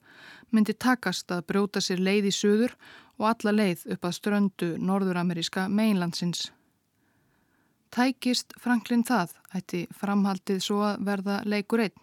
myndi 0.51 0.73
takast 0.73 1.31
að 1.31 1.45
brjóta 1.49 1.81
sér 1.81 2.03
leið 2.03 2.29
í 2.29 2.33
suður 2.35 2.75
og 3.17 3.29
alla 3.31 3.53
leið 3.55 3.85
upp 3.95 4.05
að 4.05 4.17
ströndu 4.17 4.69
norðurameríska 4.77 5.67
meinlandsins. 5.71 6.51
Tækist 7.95 8.53
Franklin 8.59 9.05
það, 9.07 9.31
ætti 9.55 9.85
framhaldið 9.95 10.59
svo 10.63 10.81
að 10.83 11.05
verða 11.07 11.41
leikur 11.47 11.85
einn. 11.85 11.99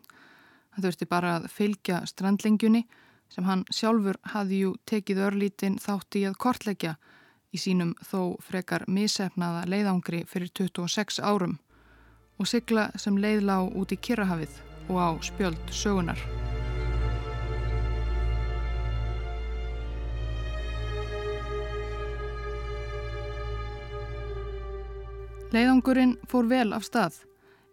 Það 0.72 0.86
þurfti 0.86 1.08
bara 1.10 1.32
að 1.36 1.48
fylgja 1.52 1.98
strandlingjunni 2.08 2.86
sem 3.32 3.44
hann 3.44 3.64
sjálfur 3.72 4.16
hafði 4.32 4.62
jú 4.62 4.70
tekið 4.88 5.20
örlítinn 5.26 5.76
þátt 5.80 6.16
í 6.16 6.24
að 6.28 6.38
kortleggja 6.40 6.94
í 7.52 7.60
sínum 7.60 7.92
þó 8.08 8.40
frekar 8.40 8.86
misefnaða 8.88 9.66
leiðangri 9.68 10.22
fyrir 10.28 10.52
26 10.56 11.20
árum 11.20 11.58
og 12.42 12.48
sigla 12.50 12.88
sem 12.98 13.14
leiðlá 13.22 13.60
út 13.70 13.92
í 13.94 13.98
Kirrahafið 14.02 14.56
og 14.90 14.96
á 14.98 15.08
spjöld 15.22 15.70
sögunar. 15.70 16.18
Leiðangurinn 25.52 26.16
fór 26.26 26.48
vel 26.50 26.72
af 26.72 26.86
stað. 26.88 27.20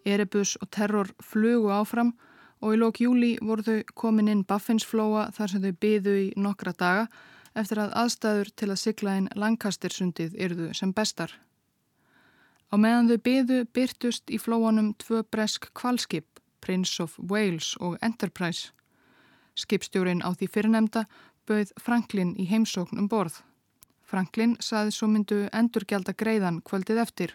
Erebus 0.06 0.58
og 0.62 0.70
terror 0.70 1.10
flugu 1.24 1.72
áfram 1.74 2.14
og 2.62 2.76
í 2.76 2.80
lók 2.80 3.02
júli 3.02 3.34
voru 3.42 3.66
þau 3.66 3.94
komin 3.96 4.30
inn 4.30 4.46
Baffinsflóa 4.46 5.30
þar 5.34 5.54
sem 5.54 5.66
þau 5.66 5.76
byðu 5.82 6.16
í 6.28 6.32
nokkra 6.38 6.76
daga 6.78 7.08
eftir 7.58 7.82
að 7.82 7.96
aðstæður 8.04 8.56
til 8.56 8.70
að 8.70 8.82
sigla 8.84 9.18
inn 9.18 9.32
Lancastersundið 9.34 10.36
yrðu 10.38 10.74
sem 10.78 10.94
bestar. 10.94 11.34
Á 12.70 12.76
meðan 12.78 13.10
þau 13.10 13.20
byðu 13.26 13.60
byrtust 13.74 14.30
í 14.30 14.38
flóanum 14.38 14.92
tvö 15.02 15.24
bresk 15.34 15.72
kvalskip, 15.74 16.40
Prince 16.62 17.02
of 17.02 17.16
Wales 17.18 17.74
og 17.82 17.98
Enterprise. 18.06 18.70
Skipstjórin 19.58 20.22
á 20.22 20.30
því 20.38 20.48
fyrirnemda 20.54 21.06
bauð 21.50 21.72
Franklin 21.82 22.36
í 22.38 22.46
heimsókn 22.46 23.02
um 23.02 23.08
borð. 23.10 23.42
Franklin 24.06 24.56
saði 24.62 24.94
svo 24.94 25.10
myndu 25.10 25.48
endurgjald 25.54 26.10
að 26.10 26.20
greiðan 26.22 26.62
kvöldið 26.66 27.02
eftir 27.02 27.34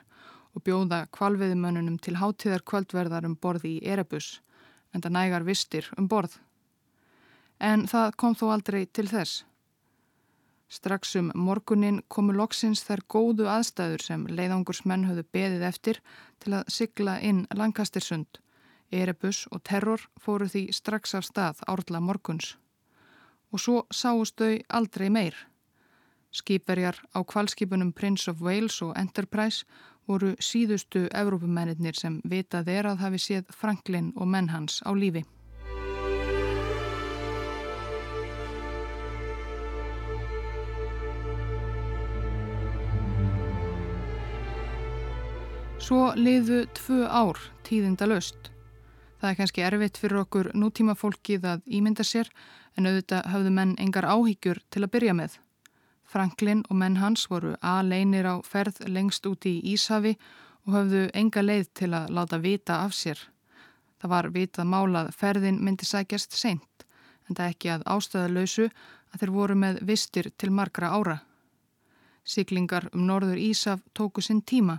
og 0.55 0.62
bjóða 0.62 1.05
kvalviðimönnunum 1.14 1.99
til 1.99 2.14
hátíðar 2.21 2.62
kvöldverðar 2.62 3.26
um 3.26 3.35
borði 3.35 3.76
í 3.79 3.85
Erebus, 3.91 4.38
en 4.95 5.03
það 5.03 5.17
nægar 5.19 5.47
vistir 5.49 5.91
um 5.99 6.07
borð. 6.07 6.38
En 7.59 7.88
það 7.91 8.14
kom 8.23 8.38
þó 8.38 8.53
aldrei 8.55 8.85
til 8.87 9.09
þess. 9.11 9.43
Strax 10.68 11.16
um 11.16 11.30
morgunin 11.35 12.00
komu 12.09 12.33
loksins 12.33 12.83
þær 12.87 13.02
góðu 13.09 13.49
aðstæður 13.50 14.02
sem 14.02 14.26
leiðangursmenn 14.26 15.06
höfðu 15.09 15.25
beðið 15.37 15.66
eftir 15.68 16.00
til 16.42 16.54
að 16.59 16.71
sigla 16.76 17.18
inn 17.21 17.47
Lancastersund. 17.54 18.40
Erebus 18.90 19.44
og 19.50 19.62
Terror 19.64 20.02
fóru 20.21 20.49
því 20.49 20.68
strax 20.73 21.14
af 21.14 21.26
stað 21.28 21.62
árla 21.68 22.00
morguns. 22.00 22.56
Og 23.52 23.61
svo 23.61 23.83
sáust 23.90 24.38
þau 24.40 24.59
aldrei 24.68 25.11
meir. 25.11 25.37
Skýperjar 26.35 26.99
á 27.14 27.23
kvalskipunum 27.23 27.92
Prince 27.92 28.30
of 28.30 28.42
Wales 28.42 28.80
og 28.83 28.97
Enterprise 28.99 29.64
voru 30.09 30.35
síðustu 30.42 31.06
Evrópumennir 31.14 31.97
sem 31.97 32.21
vitað 32.25 32.68
er 32.75 32.90
að 32.90 33.04
hafi 33.04 33.23
séð 33.23 33.54
Franklin 33.54 34.12
og 34.16 34.28
menn 34.28 34.50
hans 34.50 34.83
á 34.83 34.90
lífi. 34.92 35.25
Svo 45.83 46.12
liðu 46.16 46.64
tvö 46.76 47.04
ár 47.09 47.38
tíðinda 47.66 48.07
löst. 48.07 48.50
Það 49.21 49.31
er 49.31 49.38
kannski 49.38 49.64
erfitt 49.64 49.99
fyrir 49.99 50.21
okkur 50.21 50.50
nútíma 50.54 50.95
fólkið 50.99 51.47
að 51.49 51.64
ímynda 51.66 52.04
sér 52.07 52.31
en 52.76 52.87
auðvitað 52.87 53.28
hafðu 53.33 53.52
menn 53.57 53.75
engar 53.83 54.07
áhyggjur 54.07 54.61
til 54.71 54.85
að 54.85 54.93
byrja 54.95 55.14
með. 55.19 55.37
Franklin 56.04 56.62
og 56.71 56.78
menn 56.78 56.99
hans 57.02 57.26
voru 57.31 57.54
A-leinir 57.62 58.26
á 58.28 58.35
ferð 58.47 58.83
lengst 58.87 59.26
úti 59.26 59.57
í 59.59 59.75
Íshafi 59.75 60.14
og 60.64 60.76
höfðu 60.76 61.04
enga 61.14 61.43
leið 61.43 61.71
til 61.81 61.90
að 61.97 62.11
láta 62.16 62.38
vita 62.38 62.81
af 62.85 62.95
sér. 62.95 63.19
Það 63.99 64.12
var 64.12 64.31
vitað 64.35 64.69
málað 64.69 65.12
ferðin 65.16 65.62
myndi 65.64 65.87
sækjast 65.88 66.37
seint, 66.37 66.85
en 67.28 67.37
það 67.37 67.50
ekki 67.54 67.73
að 67.73 67.87
ástöðalausu 67.88 68.69
að 68.69 69.21
þeir 69.21 69.33
voru 69.33 69.57
með 69.57 69.81
vistir 69.88 70.31
til 70.37 70.50
margra 70.52 70.93
ára. 70.93 71.19
Siglingar 72.25 72.88
um 72.93 73.07
norður 73.09 73.40
Ísaf 73.40 73.81
tóku 73.97 74.23
sinn 74.25 74.43
tíma, 74.43 74.78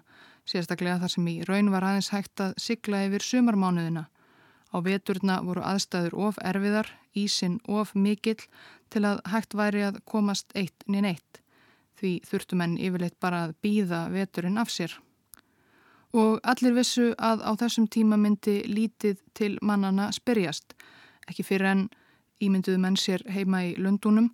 sérstaklega 0.50 1.00
þar 1.02 1.12
sem 1.14 1.28
í 1.32 1.36
raun 1.48 1.72
var 1.74 1.86
aðeins 1.86 2.12
hægt 2.14 2.42
að 2.44 2.54
sigla 2.62 3.06
yfir 3.08 3.26
sumarmánuðina. 3.26 4.06
Á 4.76 4.78
veturna 4.84 5.40
voru 5.46 5.64
aðstæður 5.64 6.18
of 6.28 6.40
erfiðar, 6.44 6.90
ísin 7.16 7.60
of 7.68 7.94
mikill 7.96 8.42
til 8.92 9.06
að 9.08 9.22
hægt 9.32 9.56
væri 9.56 9.86
að 9.88 10.02
komast 10.06 10.52
eitt 10.56 10.86
nýn 10.88 11.08
eitt. 11.14 11.42
Því 11.96 12.20
þurftu 12.28 12.60
menn 12.60 12.78
yfirleitt 12.78 13.20
bara 13.24 13.46
að 13.46 13.56
býða 13.64 14.06
veturinn 14.12 14.60
af 14.60 14.74
sér. 14.74 14.98
Og 16.16 16.40
allir 16.44 16.76
vissu 16.76 17.14
að 17.18 17.44
á 17.44 17.52
þessum 17.60 17.88
tíma 17.92 18.20
myndi 18.20 18.62
lítið 18.68 19.22
til 19.36 19.56
mannana 19.62 20.12
spyrjast, 20.16 20.76
ekki 21.28 21.44
fyrir 21.44 21.72
enn 21.72 21.88
ímynduðu 22.44 22.80
menn 22.84 23.00
sér 23.00 23.24
heima 23.32 23.64
í 23.66 23.76
Lundunum 23.80 24.30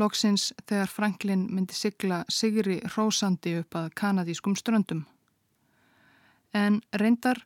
loksins 0.00 0.50
þegar 0.68 0.92
Franklin 0.92 1.46
myndi 1.50 1.76
sigla 1.76 2.22
sigri 2.32 2.80
rósandi 2.96 3.56
upp 3.62 3.76
að 3.80 3.92
kanadískum 3.96 4.56
ströndum. 4.56 5.04
En 6.56 6.80
reyndar 7.02 7.42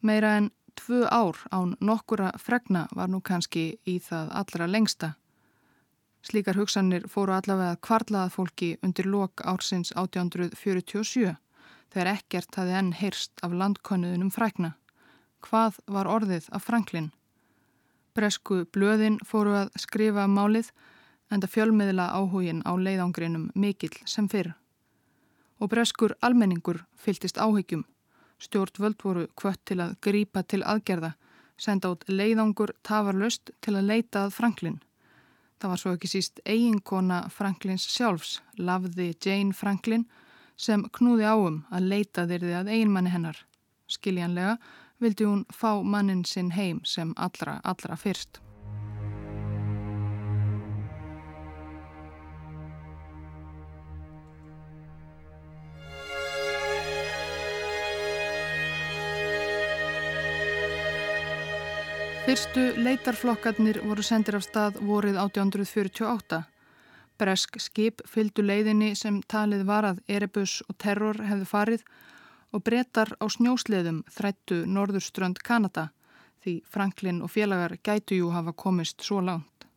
meira 0.00 0.36
en 0.38 0.50
tvö 0.80 1.04
ár 1.10 1.36
án 1.52 1.76
nokkura 1.80 2.32
fregna 2.38 2.86
var 2.96 3.08
nú 3.12 3.20
kannski 3.20 3.78
í 3.84 3.98
það 4.08 4.32
allra 4.40 4.68
lengsta. 4.70 5.14
Slíkar 6.26 6.56
hugsanir 6.58 7.04
fóru 7.08 7.36
allavega 7.36 7.76
kvarlaða 7.86 8.32
fólki 8.34 8.70
undir 8.82 9.06
lok 9.06 9.44
ársins 9.44 9.92
1847 9.94 11.36
þegar 11.92 12.12
ekkert 12.12 12.58
hafi 12.58 12.74
enn 12.80 12.92
heyrst 13.00 13.44
af 13.46 13.54
landkönnuðunum 13.54 14.32
frækna. 14.34 14.72
Hvað 15.44 15.78
var 15.86 16.10
orðið 16.10 16.48
af 16.50 16.66
Franklin? 16.66 17.12
Bresku 18.16 18.64
blöðin 18.72 19.18
fóru 19.24 19.54
að 19.60 19.74
skrifa 19.78 20.26
málið 20.26 20.72
en 21.30 21.42
það 21.42 21.52
fjölmiðla 21.54 22.06
áhugin 22.16 22.62
á 22.66 22.72
leiðangrinum 22.74 23.50
mikill 23.54 23.94
sem 24.04 24.28
fyrr. 24.28 24.54
Og 25.60 25.70
breskur 25.72 26.16
almenningur 26.20 26.82
fyltist 26.96 27.38
áhyggjum. 27.38 27.84
Stjórnvöld 28.38 29.00
voru 29.02 29.26
kvött 29.36 29.62
til 29.64 29.80
að 29.80 29.96
grípa 30.04 30.42
til 30.44 30.62
aðgerða, 30.62 31.14
senda 31.56 31.94
út 31.94 32.04
leiðangur 32.08 32.74
tafarlöst 32.84 33.52
til 33.64 33.76
að 33.76 33.88
leita 33.90 34.26
að 34.26 34.36
Franklin. 34.36 34.78
Það 35.56 35.72
var 35.72 35.80
svo 35.80 35.92
ekki 35.96 36.10
síst 36.12 36.40
eiginkona 36.44 37.22
Franklins 37.32 37.86
sjálfs, 37.88 38.40
lafði 38.58 39.14
Jane 39.24 39.56
Franklin, 39.56 40.04
sem 40.56 40.84
knúði 40.98 41.24
áum 41.24 41.62
að 41.72 41.88
leita 41.92 42.26
þeirði 42.28 42.56
að 42.60 42.72
eiginmanni 42.74 43.12
hennar. 43.12 43.40
Skiljanlega 43.88 44.56
vildi 45.00 45.28
hún 45.28 45.44
fá 45.52 45.82
mannin 45.84 46.24
sinn 46.24 46.52
heim 46.56 46.82
sem 46.84 47.14
allra, 47.16 47.60
allra 47.64 47.96
fyrst. 48.00 48.40
Fyrstu 62.26 62.72
leitarflokkarnir 62.82 63.76
voru 63.86 64.02
sendir 64.02 64.34
af 64.34 64.42
stað 64.42 64.80
vorið 64.82 65.14
1848. 65.22 66.40
Bresk 67.22 67.60
skip 67.62 68.02
fylgdu 68.02 68.42
leiðinni 68.42 68.88
sem 68.98 69.20
talið 69.30 69.62
var 69.68 69.86
að 69.86 70.00
Erebus 70.10 70.56
og 70.66 70.74
Terror 70.82 71.20
hefðu 71.22 71.46
farið 71.46 71.86
og 72.50 72.64
brettar 72.66 73.14
á 73.22 73.30
snjósleðum 73.30 74.02
þrættu 74.10 74.58
norðurströnd 74.66 75.38
Kanada 75.46 75.92
því 76.42 76.58
Franklin 76.66 77.22
og 77.22 77.30
félagar 77.30 77.78
gætu 77.86 78.18
jú 78.18 78.34
hafa 78.34 78.58
komist 78.58 79.06
svo 79.06 79.22
langt. 79.22 79.70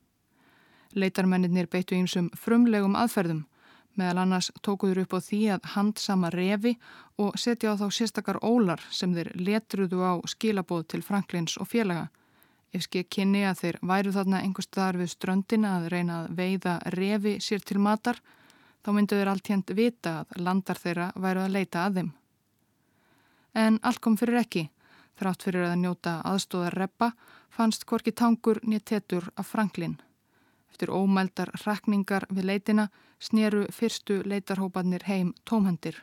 Leitarmennir 0.98 1.70
beittu 1.70 2.02
einsum 2.02 2.34
frumlegum 2.34 2.98
aðferðum 2.98 3.46
meðal 3.94 4.24
annars 4.26 4.50
tókuður 4.66 5.04
upp 5.06 5.14
á 5.14 5.20
því 5.22 5.46
að 5.54 5.74
handsama 5.76 6.34
revi 6.34 6.80
og 7.22 7.38
setja 7.38 7.78
á 7.78 7.80
þá 7.80 7.90
sérstakar 7.94 8.42
ólar 8.42 8.82
sem 8.90 9.14
þeir 9.14 9.36
letruðu 9.38 10.02
á 10.02 10.18
skilabóð 10.26 10.88
til 10.96 11.06
Franklins 11.06 11.54
og 11.62 11.70
félaga. 11.70 12.10
Ef 12.74 12.86
skil 12.86 13.06
kynni 13.10 13.42
að 13.50 13.62
þeir 13.64 13.78
væru 13.92 14.12
þarna 14.14 14.42
einhver 14.46 14.66
staðar 14.66 15.00
við 15.02 15.12
ströndina 15.16 15.76
að 15.80 15.88
reyna 15.94 16.18
að 16.22 16.34
veiða 16.38 16.74
revi 16.94 17.40
sér 17.42 17.64
til 17.66 17.80
matar, 17.82 18.20
þá 18.86 18.90
myndu 18.94 19.18
þeir 19.18 19.32
allt 19.32 19.50
hérnt 19.50 19.74
vita 19.76 20.14
að 20.22 20.44
landar 20.46 20.78
þeirra 20.78 21.08
væru 21.16 21.46
að 21.46 21.56
leita 21.56 21.86
að 21.86 21.98
þeim. 22.00 22.12
En 23.58 23.80
allt 23.82 24.02
kom 24.06 24.18
fyrir 24.18 24.42
ekki. 24.44 24.70
Þrátt 25.20 25.44
fyrir 25.44 25.66
að 25.68 25.80
njóta 25.82 26.20
aðstóðar 26.24 26.78
reppa 26.80 27.10
fannst 27.52 27.84
Korki 27.90 28.14
Tangur 28.16 28.62
nýttetur 28.64 29.32
af 29.36 29.50
Franklin. 29.52 29.98
Eftir 30.70 30.94
ómældar 30.94 31.50
rakningar 31.66 32.28
við 32.30 32.46
leitina 32.52 32.86
sneru 33.20 33.66
fyrstu 33.74 34.22
leitarhópanir 34.24 35.04
heim 35.10 35.34
tómhendir. 35.44 35.98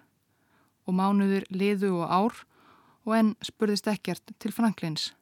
Og 0.85 0.99
mánuður 0.99 1.47
liðu 1.51 1.95
og 2.03 2.11
ár 2.11 2.43
og 3.07 3.15
enn 3.17 3.33
spurðist 3.41 3.89
ekkert 3.89 4.35
til 4.43 4.53
Franklins. 4.53 5.15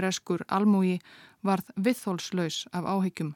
Breskur 0.00 0.46
almúi 0.48 0.96
varð 1.44 1.68
viðhólslaus 1.76 2.64
af 2.72 2.88
áhyggjum. 2.88 3.34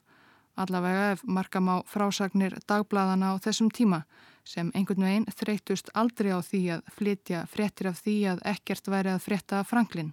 Allavega 0.56 1.10
ef 1.12 1.24
markam 1.26 1.68
á 1.68 1.76
frásagnir 1.84 2.54
dagbladana 2.68 3.34
á 3.34 3.42
þessum 3.42 3.68
tíma 3.74 4.04
sem 4.44 4.70
einhvern 4.74 5.06
veginn 5.06 5.30
þreytust 5.40 5.90
aldrei 5.98 6.30
á 6.30 6.40
því 6.44 6.62
að 6.76 6.84
flytja 6.96 7.44
fréttir 7.50 7.88
af 7.90 8.00
því 8.04 8.16
að 8.32 8.44
ekkert 8.54 8.90
væri 8.92 9.12
að 9.12 9.24
frétta 9.24 9.62
Franklin. 9.66 10.12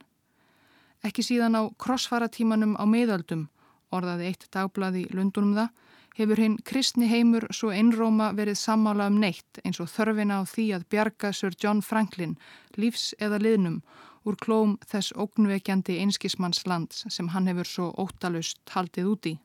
Ekki 1.06 1.26
síðan 1.26 1.58
á 1.58 1.62
krossfaratímanum 1.82 2.78
á 2.78 2.86
meðöldum, 2.86 3.48
orðaði 3.92 4.32
eitt 4.32 4.48
dagblad 4.54 4.98
í 4.98 5.08
Lundunum 5.14 5.56
það, 5.58 5.70
hefur 6.18 6.42
hinn 6.44 6.58
kristni 6.68 7.08
heimur 7.12 7.48
svo 7.56 7.72
einróma 7.72 8.32
verið 8.38 8.60
sammála 8.60 9.08
um 9.12 9.20
neitt 9.22 9.62
eins 9.64 9.80
og 9.84 9.90
þörfina 9.92 10.42
á 10.42 10.44
því 10.48 10.68
að 10.78 10.88
bjarga 10.92 11.32
Sir 11.34 11.56
John 11.58 11.82
Franklin, 11.86 12.38
lífs 12.78 13.12
eða 13.20 13.40
liðnum, 13.42 13.82
úr 14.26 14.38
klóm 14.38 14.78
þess 14.88 15.14
ógnvekjandi 15.18 15.98
einskismanns 16.04 16.66
lands 16.70 17.06
sem 17.10 17.32
hann 17.34 17.48
hefur 17.50 17.68
svo 17.68 17.92
óttalust 18.04 18.62
haldið 18.74 19.14
úti 19.14 19.38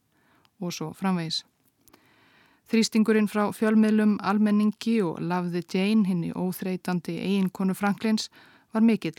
og 0.61 0.73
svo 0.73 0.93
framvegis. 0.97 1.45
Þrýstingurinn 2.67 3.29
frá 3.31 3.45
fjölmiðlum, 3.55 4.17
almenningi 4.27 4.99
og 5.07 5.21
lafði 5.23 5.63
Jane 5.71 6.09
hinn 6.09 6.25
í 6.27 6.33
óþreytandi 6.35 7.15
eiginkonu 7.23 7.77
Franklins 7.79 8.27
var 8.75 8.83
mikill. 8.83 9.19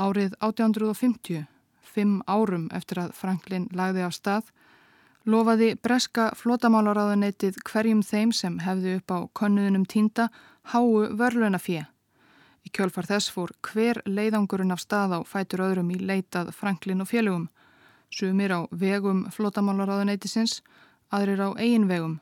Árið 0.00 0.32
1850, 0.40 1.44
fimm 1.82 2.22
árum 2.26 2.70
eftir 2.72 3.02
að 3.04 3.12
Franklin 3.18 3.68
lagði 3.76 4.08
á 4.08 4.10
stað, 4.10 4.48
lofaði 5.28 5.74
breska 5.76 6.30
flotamálaráðanetið 6.40 7.60
hverjum 7.68 8.02
þeim 8.02 8.32
sem 8.32 8.58
hefði 8.64 8.98
upp 8.98 9.12
á 9.12 9.18
konnuðunum 9.36 9.84
tínda 9.84 10.30
háu 10.72 11.04
vörlunafíja. 11.12 11.90
Í 12.64 12.72
kjölfar 12.72 13.06
þess 13.06 13.30
fór 13.30 13.52
hver 13.68 14.00
leiðangurinn 14.08 14.72
af 14.72 14.80
stað 14.80 15.16
á 15.16 15.20
fætur 15.28 15.66
öðrum 15.66 15.92
í 15.92 16.00
leitað 16.00 16.52
Franklin 16.56 17.04
og 17.04 17.10
félögum. 17.12 17.48
Sumir 18.10 18.52
á 18.56 18.60
vegum 18.70 19.26
flotamálaráðanetisins, 19.34 20.62
aðrir 21.12 21.44
á 21.44 21.48
eigin 21.60 21.88
vegum 21.88 22.20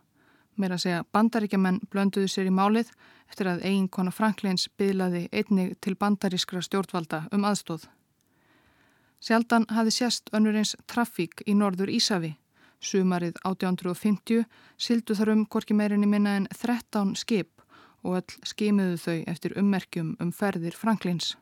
Meira 0.61 0.77
að 0.77 0.85
segja 0.85 1.05
bandaríkjaman 1.17 1.81
blönduðu 1.91 2.29
sér 2.29 2.51
í 2.51 2.53
málið 2.53 2.91
eftir 3.31 3.49
að 3.49 3.65
eiginkona 3.65 4.13
Franklins 4.13 4.67
byðlaði 4.77 5.25
einnig 5.33 5.79
til 5.81 5.95
bandarískra 5.97 6.61
stjórnvalda 6.65 7.25
um 7.33 7.47
aðstóð. 7.49 7.87
Sjaldan 9.23 9.65
hafi 9.73 9.95
sérst 9.95 10.29
önnur 10.37 10.59
eins 10.59 10.75
trafík 10.91 11.45
í 11.47 11.55
norður 11.57 11.93
Ísafi. 11.95 12.35
Sumarið 12.83 13.39
1850 13.47 14.45
sildu 14.77 15.17
þar 15.17 15.33
um 15.37 15.45
korki 15.47 15.75
meirinni 15.79 16.11
minna 16.11 16.37
en 16.37 16.49
13 16.53 17.15
skip 17.17 17.52
og 18.03 18.19
öll 18.21 18.37
skimuðu 18.47 18.99
þau 19.05 19.19
eftir 19.31 19.57
ummerkjum 19.59 20.17
um 20.21 20.33
ferðir 20.33 20.77
Franklins. 20.79 21.37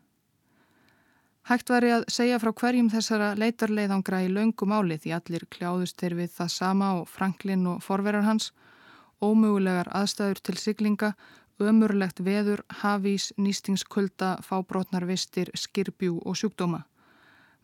Hægt 1.48 1.70
væri 1.72 1.90
að 1.94 2.04
segja 2.12 2.38
frá 2.38 2.52
hverjum 2.52 2.90
þessara 2.92 3.32
leitarleiðangra 3.40 4.20
í 4.26 4.28
laungum 4.30 4.74
álið 4.76 5.04
því 5.04 5.14
allir 5.16 5.46
kljáðust 5.50 5.98
þeir 5.98 6.14
við 6.18 6.34
það 6.36 6.50
sama 6.54 6.90
og 7.00 7.08
Franklin 7.08 7.66
og 7.66 7.80
forverar 7.82 8.26
hans 8.26 8.50
ómögulegar 9.20 9.88
aðstæður 9.92 10.40
til 10.44 10.56
siglinga, 10.60 11.10
ömurlegt 11.60 12.22
veður, 12.24 12.62
hafís, 12.80 13.30
nýstingskulda, 13.36 14.38
fábrotnarvistir, 14.44 15.50
skirbjú 15.54 16.20
og 16.24 16.38
sjúkdóma. 16.40 16.84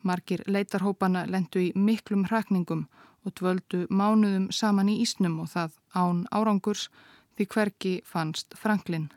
Margir 0.02 0.42
leitarhópana 0.46 1.24
lendu 1.26 1.62
í 1.62 1.72
miklum 1.74 2.26
hrakningum 2.28 2.85
og 3.24 3.35
dvöldu 3.40 3.87
mánuðum 3.90 4.50
saman 4.52 4.90
í 4.92 5.00
Ísnum 5.02 5.40
og 5.42 5.50
það 5.54 5.78
án 5.96 6.26
árangurs 6.30 6.88
því 7.37 7.46
hverki 7.55 7.94
fannst 8.05 8.57
Franklin. 8.59 9.11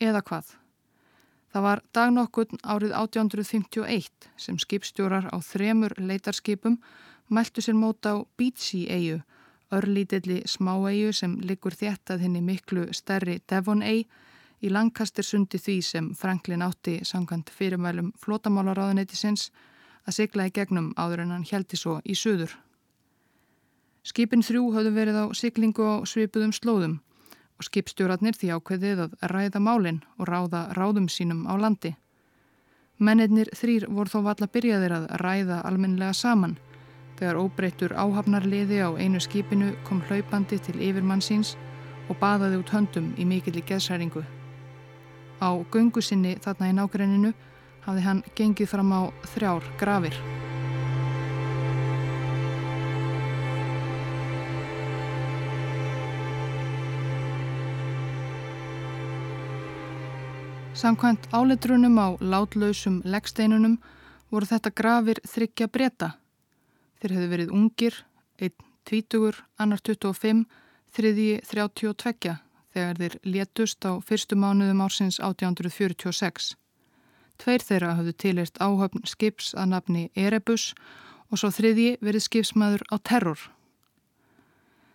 Eða 0.00 0.22
hvað? 0.22 0.56
Það 1.50 1.66
var 1.66 1.82
dagnokkun 1.96 2.60
árið 2.62 2.92
1851 2.94 4.28
sem 4.38 4.58
skipstjórar 4.62 5.26
á 5.34 5.36
þremur 5.42 5.96
leitarskipum 5.98 6.78
mæltu 7.28 7.64
sér 7.64 7.74
móta 7.74 8.14
á 8.14 8.16
Beachy 8.38 8.86
eigu 8.86 9.20
örlítilli 9.70 10.42
smáegu 10.46 11.12
sem 11.14 11.36
liggur 11.42 11.74
þétt 11.74 12.14
að 12.14 12.26
henni 12.26 12.42
miklu 12.42 12.88
stærri 12.94 13.38
Devon 13.50 13.82
ei 13.82 14.06
í 14.60 14.70
langkastir 14.70 15.24
sundi 15.26 15.58
því 15.58 15.76
sem 15.86 16.08
Franklin 16.14 16.64
átti 16.66 16.98
sangkvæmt 17.06 17.52
fyrirmælum 17.54 18.12
flótamálaráðunetisins 18.22 19.50
að 20.06 20.16
sigla 20.16 20.48
í 20.48 20.54
gegnum 20.54 20.90
áður 20.98 21.24
en 21.24 21.36
hann 21.36 21.46
heldi 21.50 21.78
svo 21.78 22.00
í 22.04 22.16
suður. 22.18 22.52
Skipin 24.10 24.42
þrjú 24.42 24.72
höfðu 24.74 24.90
verið 24.90 25.16
á 25.22 25.24
siglingu 25.38 25.84
á 25.86 25.94
svipuðum 26.02 26.50
slóðum 26.56 26.96
og 27.60 27.66
skipstjóratnir 27.68 28.34
því 28.34 28.48
ákveðið 28.56 29.02
að 29.04 29.12
ræða 29.30 29.60
málinn 29.62 30.00
og 30.18 30.26
ráða 30.26 30.62
ráðum 30.74 31.06
sínum 31.12 31.44
á 31.46 31.54
landi. 31.54 31.92
Mennirnir 32.98 33.52
þrýr 33.54 33.86
voru 33.86 34.10
þó 34.10 34.24
valla 34.26 34.50
byrjaðir 34.50 34.96
að 34.96 35.06
ræða 35.22 35.60
almenlega 35.68 36.16
saman 36.16 36.58
þegar 37.20 37.38
óbreyttur 37.38 37.94
áhafnarliði 37.94 38.82
á 38.82 38.90
einu 38.98 39.22
skipinu 39.22 39.70
kom 39.86 40.02
hlaupandi 40.08 40.58
til 40.58 40.80
yfirmann 40.80 41.22
síns 41.22 41.54
og 42.08 42.18
baðaði 42.18 42.58
út 42.64 42.74
höndum 42.74 43.12
í 43.14 43.28
mikilli 43.28 43.62
geðsæringu. 43.62 44.24
Á 45.38 45.50
gungu 45.70 46.02
sinni 46.02 46.34
þarna 46.42 46.72
í 46.72 46.76
nákrenninu 46.80 47.34
hafði 47.86 48.06
hann 48.08 48.24
gengið 48.34 48.72
fram 48.74 48.90
á 48.90 49.00
þrjár 49.36 49.74
grafir. 49.78 50.16
Samkvæmt 60.80 61.26
áletrunum 61.32 61.98
á 62.00 62.08
látlausum 62.24 63.02
leggsteinunum 63.04 63.74
voru 64.32 64.46
þetta 64.48 64.70
grafir 64.72 65.18
þryggja 65.28 65.66
breyta. 65.68 66.08
Þeir 66.96 67.12
hefðu 67.16 67.28
verið 67.32 67.52
ungir, 67.52 67.98
einn 68.40 68.54
tvítugur, 68.88 69.36
annar 69.60 69.82
25, 69.84 70.46
þriðji 70.96 71.34
32 71.50 72.32
þegar 72.72 72.96
þeir 73.02 73.18
létust 73.28 73.84
á 73.84 73.92
fyrstu 74.00 74.40
mánuðum 74.40 74.80
ársins 74.80 75.20
1846. 75.20 76.54
Tveir 77.36 77.66
þeirra 77.68 77.92
hafðu 78.00 78.16
tilert 78.24 78.56
áhöfn 78.56 79.04
skips 79.04 79.52
að 79.52 79.70
nafni 79.74 80.08
Erebus 80.16 80.70
og 81.28 81.44
svo 81.44 81.52
þriðji 81.60 81.98
verið 82.00 82.28
skipsmaður 82.30 82.88
á 82.88 82.96
terror. 83.04 83.40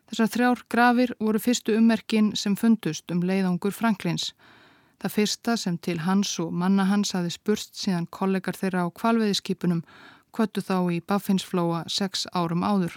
Þessar 0.10 0.34
þrjár 0.34 0.66
grafir 0.66 1.18
voru 1.22 1.46
fyrstu 1.46 1.78
ummerkin 1.78 2.34
sem 2.34 2.58
fundust 2.58 3.06
um 3.14 3.22
leiðangur 3.22 3.78
Franklins 3.84 4.32
Það 5.02 5.16
fyrsta 5.16 5.56
sem 5.60 5.78
til 5.78 6.00
hans 6.06 6.32
og 6.40 6.54
manna 6.54 6.86
hans 6.88 7.12
hafi 7.16 7.34
spurst 7.34 7.76
síðan 7.80 8.08
kollegar 8.18 8.56
þeirra 8.56 8.86
á 8.88 8.96
kvalveðiskipunum 8.96 9.82
kvöttu 10.36 10.64
þá 10.64 10.78
í 10.96 11.02
Baffinsflóa 11.02 11.84
sex 11.92 12.26
árum 12.34 12.64
áður. 12.64 12.96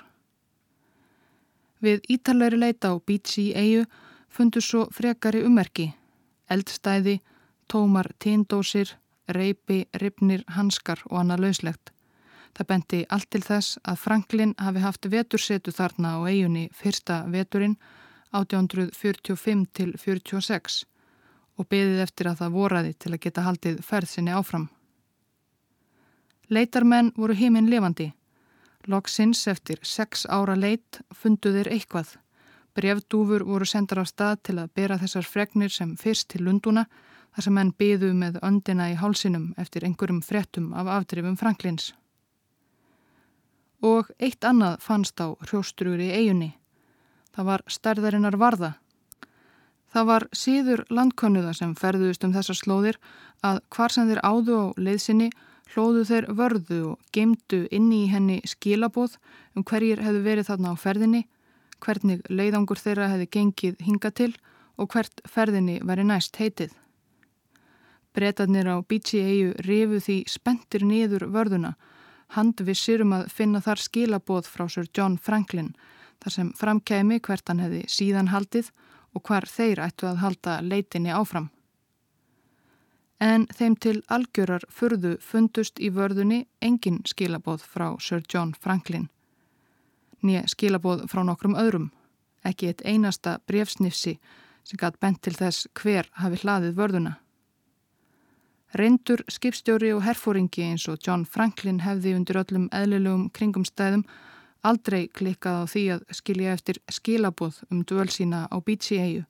Við 1.83 2.03
ítalegri 2.11 2.59
leita 2.59 2.91
á 2.91 2.95
Beachy 2.99 3.53
eigu 3.55 3.85
fundu 4.29 4.63
svo 4.63 4.87
frekari 4.95 5.45
ummerki, 5.47 5.93
eldstæði, 6.51 7.21
tómar 7.71 8.11
tíndósir, 8.19 8.97
reypi, 9.29 9.85
ripnir, 10.03 10.45
hanskar 10.49 11.03
og 11.11 11.21
annað 11.23 11.45
lauslegt. 11.47 11.93
Það 12.57 12.69
benti 12.73 13.01
allt 13.15 13.31
til 13.31 13.45
þess 13.45 13.79
að 13.85 14.01
Franklin 14.03 14.55
hafi 14.59 14.83
haft 14.83 15.07
vetursetu 15.07 15.75
þarna 15.75 16.17
á 16.19 16.19
eigunni 16.27 16.69
fyrsta 16.75 17.25
veturinn 17.31 17.77
1845 18.35 19.67
til 19.77 19.93
46 19.99 20.87
og 21.59 21.67
beðið 21.67 22.03
eftir 22.05 22.31
að 22.31 22.43
það 22.43 22.55
voraði 22.55 22.93
til 22.95 23.13
að 23.13 23.23
geta 23.25 23.45
haldið 23.47 23.81
ferð 23.85 24.13
sinni 24.13 24.35
áfram. 24.35 24.69
Leitarmenn 26.49 27.13
voru 27.17 27.35
heiminn 27.37 27.69
levandi. 27.69 28.13
Loksins 28.89 29.43
eftir 29.51 29.83
sex 29.83 30.25
ára 30.25 30.55
leit 30.57 31.03
funduðir 31.13 31.69
eitthvað. 31.75 32.15
Brevdúfur 32.79 33.45
voru 33.45 33.67
sendar 33.67 34.01
á 34.01 34.07
stað 34.07 34.43
til 34.49 34.57
að 34.63 34.73
bera 34.79 34.97
þessar 35.03 35.27
fregnir 35.27 35.75
sem 35.75 35.97
fyrst 35.99 36.31
til 36.33 36.45
Lunduna 36.47 36.87
þar 37.35 37.45
sem 37.45 37.59
henn 37.61 37.75
byðu 37.75 38.13
með 38.15 38.39
öndina 38.47 38.89
í 38.93 38.97
hálsinum 38.97 39.51
eftir 39.59 39.85
einhverjum 39.85 40.23
frettum 40.25 40.71
af 40.73 40.89
afdrifum 40.95 41.37
Franklins. 41.37 41.93
Og 43.83 44.09
eitt 44.19 44.45
annað 44.47 44.79
fannst 44.83 45.21
á 45.21 45.35
hrjóstrúri 45.51 46.09
eigunni. 46.15 46.55
Það 47.35 47.51
var 47.51 47.67
stærðarinnar 47.71 48.39
varða 48.39 48.73
Það 49.93 50.09
var 50.11 50.27
síður 50.37 50.85
landkönnuða 50.93 51.55
sem 51.57 51.75
ferðuðist 51.79 52.25
um 52.27 52.35
þessar 52.35 52.59
slóðir 52.59 52.99
að 53.47 53.61
hvar 53.73 53.95
sem 53.95 54.09
þeir 54.11 54.21
áðu 54.25 54.59
á 54.61 54.65
leiðsinni 54.77 55.31
hlóðu 55.73 56.05
þeir 56.09 56.27
vörðu 56.37 56.81
og 56.93 57.13
geimdu 57.13 57.63
inni 57.75 58.05
í 58.05 58.11
henni 58.13 58.39
skilabóð 58.49 59.17
um 59.57 59.65
hverjir 59.65 60.03
hefðu 60.05 60.23
verið 60.25 60.49
þarna 60.49 60.73
á 60.73 60.77
ferðinni, 60.81 61.23
hvernig 61.85 62.25
leiðangur 62.29 62.81
þeirra 62.81 63.09
hefði 63.13 63.29
gengið 63.37 63.83
hinga 63.87 64.11
til 64.11 64.33
og 64.79 64.93
hvert 64.93 65.23
ferðinni 65.29 65.79
veri 65.85 66.05
næst 66.07 66.37
heitið. 66.41 66.73
Bretarnir 68.15 68.69
á 68.69 68.77
Beachy 68.83 69.21
eigu 69.23 69.53
rifu 69.65 70.01
því 70.03 70.19
spentir 70.31 70.85
niður 70.85 71.29
vörðuna, 71.33 71.77
handvissir 72.35 73.05
um 73.05 73.15
að 73.17 73.29
finna 73.33 73.61
þar 73.65 73.81
skilabóð 73.81 74.49
frá 74.51 74.67
Sir 74.69 74.89
John 74.93 75.17
Franklin 75.17 75.75
þar 76.23 76.35
sem 76.35 76.53
framkæmi 76.57 77.21
hvert 77.25 77.47
hann 77.49 77.63
hefði 77.63 77.85
síðan 77.93 78.33
haldið 78.33 78.73
og 79.15 79.23
hvar 79.25 79.47
þeir 79.49 79.81
ættu 79.87 80.09
að 80.09 80.21
halda 80.23 80.59
leitinni 80.63 81.13
áfram. 81.15 81.51
En 83.21 83.47
þeim 83.51 83.75
til 83.83 83.97
algjörar 84.15 84.65
furðu 84.71 85.17
fundust 85.19 85.81
í 85.83 85.91
vörðunni 85.91 86.45
engin 86.63 87.01
skilaboð 87.07 87.65
frá 87.67 87.89
Sir 88.01 88.23
John 88.33 88.55
Franklin. 88.55 89.09
Nýja 90.23 90.45
skilaboð 90.51 91.07
frá 91.11 91.25
nokkrum 91.27 91.57
öðrum, 91.59 91.91
ekki 92.47 92.71
eitt 92.71 92.85
einasta 92.87 93.39
brefsnifsi 93.47 94.19
sem 94.65 94.79
gætt 94.79 95.01
bent 95.01 95.23
til 95.23 95.35
þess 95.35 95.67
hver 95.75 96.07
hafi 96.21 96.43
hlaðið 96.45 96.79
vörðuna. 96.79 97.17
Reyndur 98.77 99.23
skipstjóri 99.33 99.95
og 99.97 100.03
herfóringi 100.05 100.67
eins 100.67 100.85
og 100.93 101.01
John 101.01 101.25
Franklin 101.25 101.81
hefði 101.81 102.13
undir 102.19 102.37
öllum 102.43 102.67
eðlilegum 102.77 103.31
kringumstæðum 103.33 104.05
aldrei 104.63 105.09
klikkað 105.09 105.63
á 105.63 105.65
því 105.71 105.83
að 105.95 106.05
skilja 106.19 106.55
eftir 106.57 106.81
skilaboð 106.91 107.63
um 107.71 107.85
dvöl 107.85 108.09
sína 108.11 108.47
á 108.51 108.57
eigu. 108.59 109.25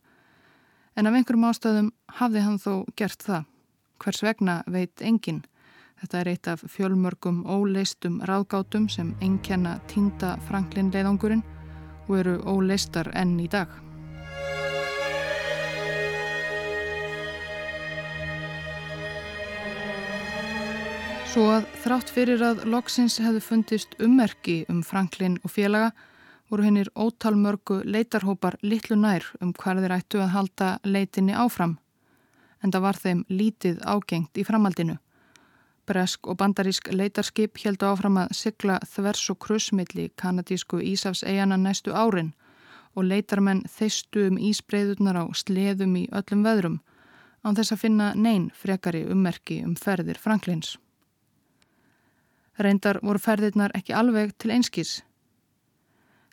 En 0.96 1.06
af 1.06 1.14
einhverjum 1.14 1.48
ástæðum 1.48 1.92
hafði 2.18 2.40
hann 2.42 2.58
þó 2.58 2.84
gert 2.96 3.22
það. 3.22 3.44
Hvers 3.98 4.22
vegna 4.22 4.62
veit 4.66 5.02
enginn. 5.02 5.44
Þetta 6.00 6.20
er 6.20 6.28
eitt 6.28 6.48
af 6.48 6.62
fjölmörgum 6.70 7.44
óleistum 7.46 8.20
ráðgátum 8.22 8.88
sem 8.90 9.14
enkenna 9.20 9.78
týnda 9.90 10.36
Franklin 10.48 10.92
leiðangurinn 10.94 11.42
og 12.08 12.16
eru 12.18 12.38
óleistar 12.46 13.10
enn 13.14 13.38
í 13.40 13.48
dag. 13.50 13.87
Svo 21.28 21.42
að 21.52 21.66
þrátt 21.82 22.08
fyrir 22.08 22.40
að 22.40 22.62
loksins 22.72 23.18
hefðu 23.20 23.40
fundist 23.44 23.90
ummerki 24.00 24.62
um 24.72 24.78
Franklin 24.80 25.34
og 25.44 25.52
félaga 25.52 25.90
voru 26.48 26.64
hennir 26.64 26.88
ótalmörgu 26.96 27.82
leitarhópar 27.84 28.56
litlu 28.64 28.96
nær 28.96 29.26
um 29.44 29.50
hvað 29.52 29.82
þeir 29.82 29.94
ættu 29.98 30.22
að 30.24 30.32
halda 30.32 30.68
leitinni 30.88 31.36
áfram. 31.36 31.74
En 32.64 32.72
það 32.72 32.86
var 32.86 33.00
þeim 33.02 33.20
lítið 33.28 33.84
ágengt 33.84 34.40
í 34.40 34.46
framaldinu. 34.48 34.96
Bresk 35.84 36.32
og 36.32 36.40
bandarísk 36.40 36.88
leitarskip 36.96 37.60
heldu 37.60 37.90
áfram 37.92 38.22
að 38.24 38.34
sigla 38.40 38.80
þvers 38.88 39.28
og 39.28 39.40
krusmiðli 39.44 40.08
kanadísku 40.16 40.80
Ísafs-eigana 40.80 41.60
næstu 41.60 41.92
árin 41.92 42.32
og 42.96 43.04
leitarmenn 43.04 43.66
þeistu 43.68 44.30
um 44.32 44.40
ísbreyðunar 44.40 45.20
á 45.20 45.24
sleðum 45.36 45.96
í 46.00 46.08
öllum 46.08 46.48
veðrum 46.48 46.82
án 47.44 47.54
þess 47.54 47.76
að 47.76 47.84
finna 47.84 48.12
neyn 48.16 48.48
frekari 48.56 49.04
ummerki 49.12 49.60
um 49.68 49.76
ferðir 49.76 50.16
Franklins. 50.16 50.78
Reyndar 52.58 52.98
voru 53.02 53.20
ferðirnar 53.22 53.74
ekki 53.78 53.94
alveg 53.94 54.32
til 54.38 54.50
einskís. 54.54 54.98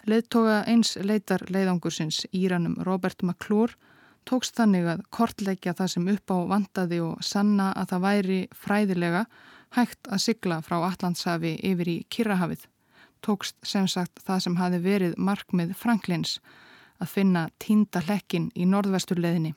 Leðtoga 0.05 0.63
eins 0.69 0.95
leitar 1.01 1.43
leiðangursins 1.49 2.23
Íranum 2.33 2.77
Robert 2.85 3.23
McClure 3.23 3.73
tókst 4.25 4.57
þannig 4.57 4.88
að 4.89 5.03
kortleikja 5.13 5.73
það 5.77 5.91
sem 5.93 6.07
upp 6.13 6.33
á 6.33 6.38
vandaði 6.49 7.01
og 7.05 7.25
sanna 7.25 7.71
að 7.77 7.91
það 7.91 8.05
væri 8.05 8.39
fræðilega 8.53 9.25
hægt 9.77 10.09
að 10.09 10.23
sigla 10.23 10.61
frá 10.65 10.77
Allandshafi 10.79 11.55
yfir 11.71 11.91
í 11.91 11.97
Kirrahafið. 12.09 12.65
Tókst 13.25 13.57
sem 13.65 13.88
sagt 13.89 14.21
það 14.25 14.41
sem 14.45 14.57
hafi 14.61 14.79
verið 14.81 15.17
markmið 15.17 15.75
Franklins 15.77 16.39
að 17.01 17.11
finna 17.11 17.47
tínda 17.59 18.01
hlekkin 18.05 18.51
í 18.55 18.65
norðvesturleðinni. 18.69 19.53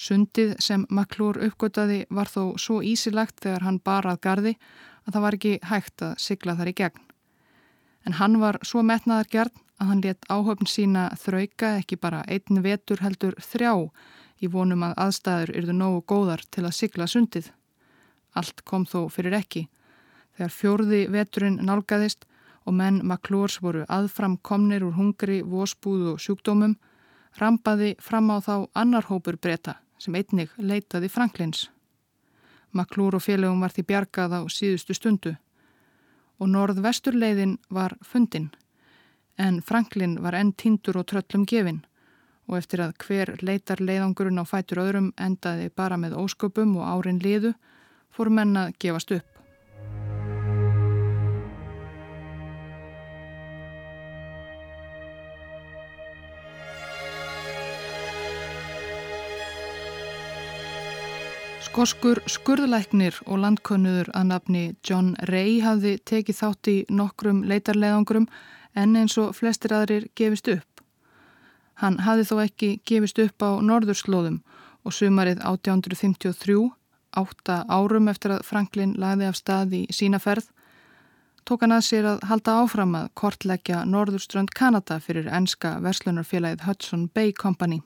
Sundið 0.00 0.54
sem 0.62 0.86
McClure 0.88 1.50
uppgötaði 1.50 2.04
var 2.10 2.30
þó 2.30 2.54
svo 2.58 2.78
ísilagt 2.80 3.42
þegar 3.42 3.66
hann 3.66 3.82
barað 3.84 4.22
gardi 4.24 4.54
að 5.10 5.16
það 5.16 5.24
var 5.26 5.36
ekki 5.36 5.54
hægt 5.66 6.02
að 6.06 6.14
sigla 6.22 6.54
þar 6.58 6.70
í 6.70 6.76
gegn. 6.78 7.02
En 8.06 8.16
hann 8.16 8.38
var 8.40 8.58
svo 8.64 8.82
metnaðar 8.86 9.28
gjarn 9.30 9.58
að 9.80 9.90
hann 9.90 10.02
let 10.04 10.28
áhöfn 10.30 10.68
sína 10.70 11.08
þrauka 11.18 11.74
ekki 11.80 11.98
bara 12.00 12.22
einn 12.28 12.62
vetur 12.62 13.02
heldur 13.02 13.34
þrjá 13.42 13.90
í 14.40 14.48
vonum 14.48 14.84
að 14.86 14.96
aðstæður 15.04 15.54
yrðu 15.60 15.76
nógu 15.76 16.02
góðar 16.12 16.44
til 16.50 16.64
að 16.64 16.76
sigla 16.78 17.08
sundið. 17.10 17.50
Allt 18.36 18.62
kom 18.64 18.86
þó 18.86 19.08
fyrir 19.10 19.36
ekki. 19.36 19.66
Þegar 20.36 20.54
fjórði 20.54 21.00
veturinn 21.10 21.58
nálgæðist 21.66 22.24
og 22.64 22.76
menn 22.76 23.02
maklórs 23.04 23.58
voru 23.64 23.84
aðfram 23.88 24.38
komnir 24.46 24.84
úr 24.86 24.94
hungri, 24.96 25.40
vósbúð 25.42 26.14
og 26.14 26.22
sjúkdómum, 26.22 26.76
rampaði 27.40 27.96
fram 28.00 28.30
á 28.30 28.38
þá 28.38 28.54
annar 28.78 29.10
hópur 29.10 29.36
breyta 29.36 29.80
sem 30.00 30.14
einnig 30.16 30.52
leitaði 30.56 31.10
Franklins. 31.12 31.68
Maklúr 32.72 33.16
og 33.18 33.24
félögum 33.24 33.60
var 33.60 33.74
því 33.74 33.86
bjargað 33.88 34.34
á 34.38 34.40
síðustu 34.46 34.94
stundu 34.94 35.36
og 36.40 36.48
norð-vesturleiðin 36.48 37.58
var 37.68 37.96
fundin 38.02 38.50
en 39.40 39.60
Franklin 39.62 40.18
var 40.22 40.36
enn 40.36 40.52
tindur 40.52 41.00
og 41.00 41.08
tröllum 41.10 41.46
gefin 41.48 41.82
og 42.50 42.58
eftir 42.58 42.82
að 42.84 42.94
hver 43.04 43.36
leitar 43.46 43.80
leiðangurinn 43.80 44.42
á 44.42 44.44
fætur 44.44 44.82
öðrum 44.84 45.12
endaði 45.16 45.70
bara 45.76 45.96
með 46.00 46.16
ósköpum 46.18 46.76
og 46.80 46.88
árin 46.88 47.20
liðu 47.22 47.54
fór 48.10 48.30
menna 48.34 48.70
gefast 48.82 49.12
upp. 49.14 49.29
Skoskur 61.70 62.18
skurðlæknir 62.26 63.14
og 63.30 63.38
landkönnuður 63.44 64.08
að 64.18 64.24
nafni 64.26 64.62
John 64.82 65.12
Ray 65.30 65.60
hafði 65.62 65.92
tekið 66.02 66.36
þátt 66.40 66.68
í 66.72 66.72
nokkrum 66.90 67.44
leitarleðangurum 67.46 68.24
en 68.74 68.96
eins 68.98 69.14
og 69.22 69.36
flestir 69.38 69.76
aðrir 69.76 70.08
gefist 70.18 70.50
upp. 70.50 70.82
Hann 71.78 72.00
hafði 72.02 72.24
þó 72.26 72.32
ekki 72.42 72.70
gefist 72.90 73.20
upp 73.22 73.44
á 73.46 73.62
norðurslóðum 73.62 74.40
og 74.82 74.96
sumarið 74.96 75.44
1853, 75.46 76.56
átta 77.22 77.60
árum 77.70 78.10
eftir 78.10 78.34
að 78.34 78.42
Franklin 78.50 78.96
lagði 78.98 79.28
af 79.30 79.38
stað 79.38 79.76
í 79.78 79.84
sína 79.94 80.18
ferð, 80.18 80.48
tók 81.46 81.62
hann 81.62 81.76
að 81.76 81.86
sér 81.86 82.08
að 82.16 82.26
halda 82.32 82.56
áfram 82.64 82.98
að 82.98 83.12
kortleggja 83.14 83.84
Norðurströnd 83.86 84.50
Kanada 84.58 84.98
fyrir 84.98 85.30
enska 85.30 85.76
verslunarfélagið 85.86 86.66
Hudson 86.66 87.06
Bay 87.14 87.30
Company. 87.30 87.84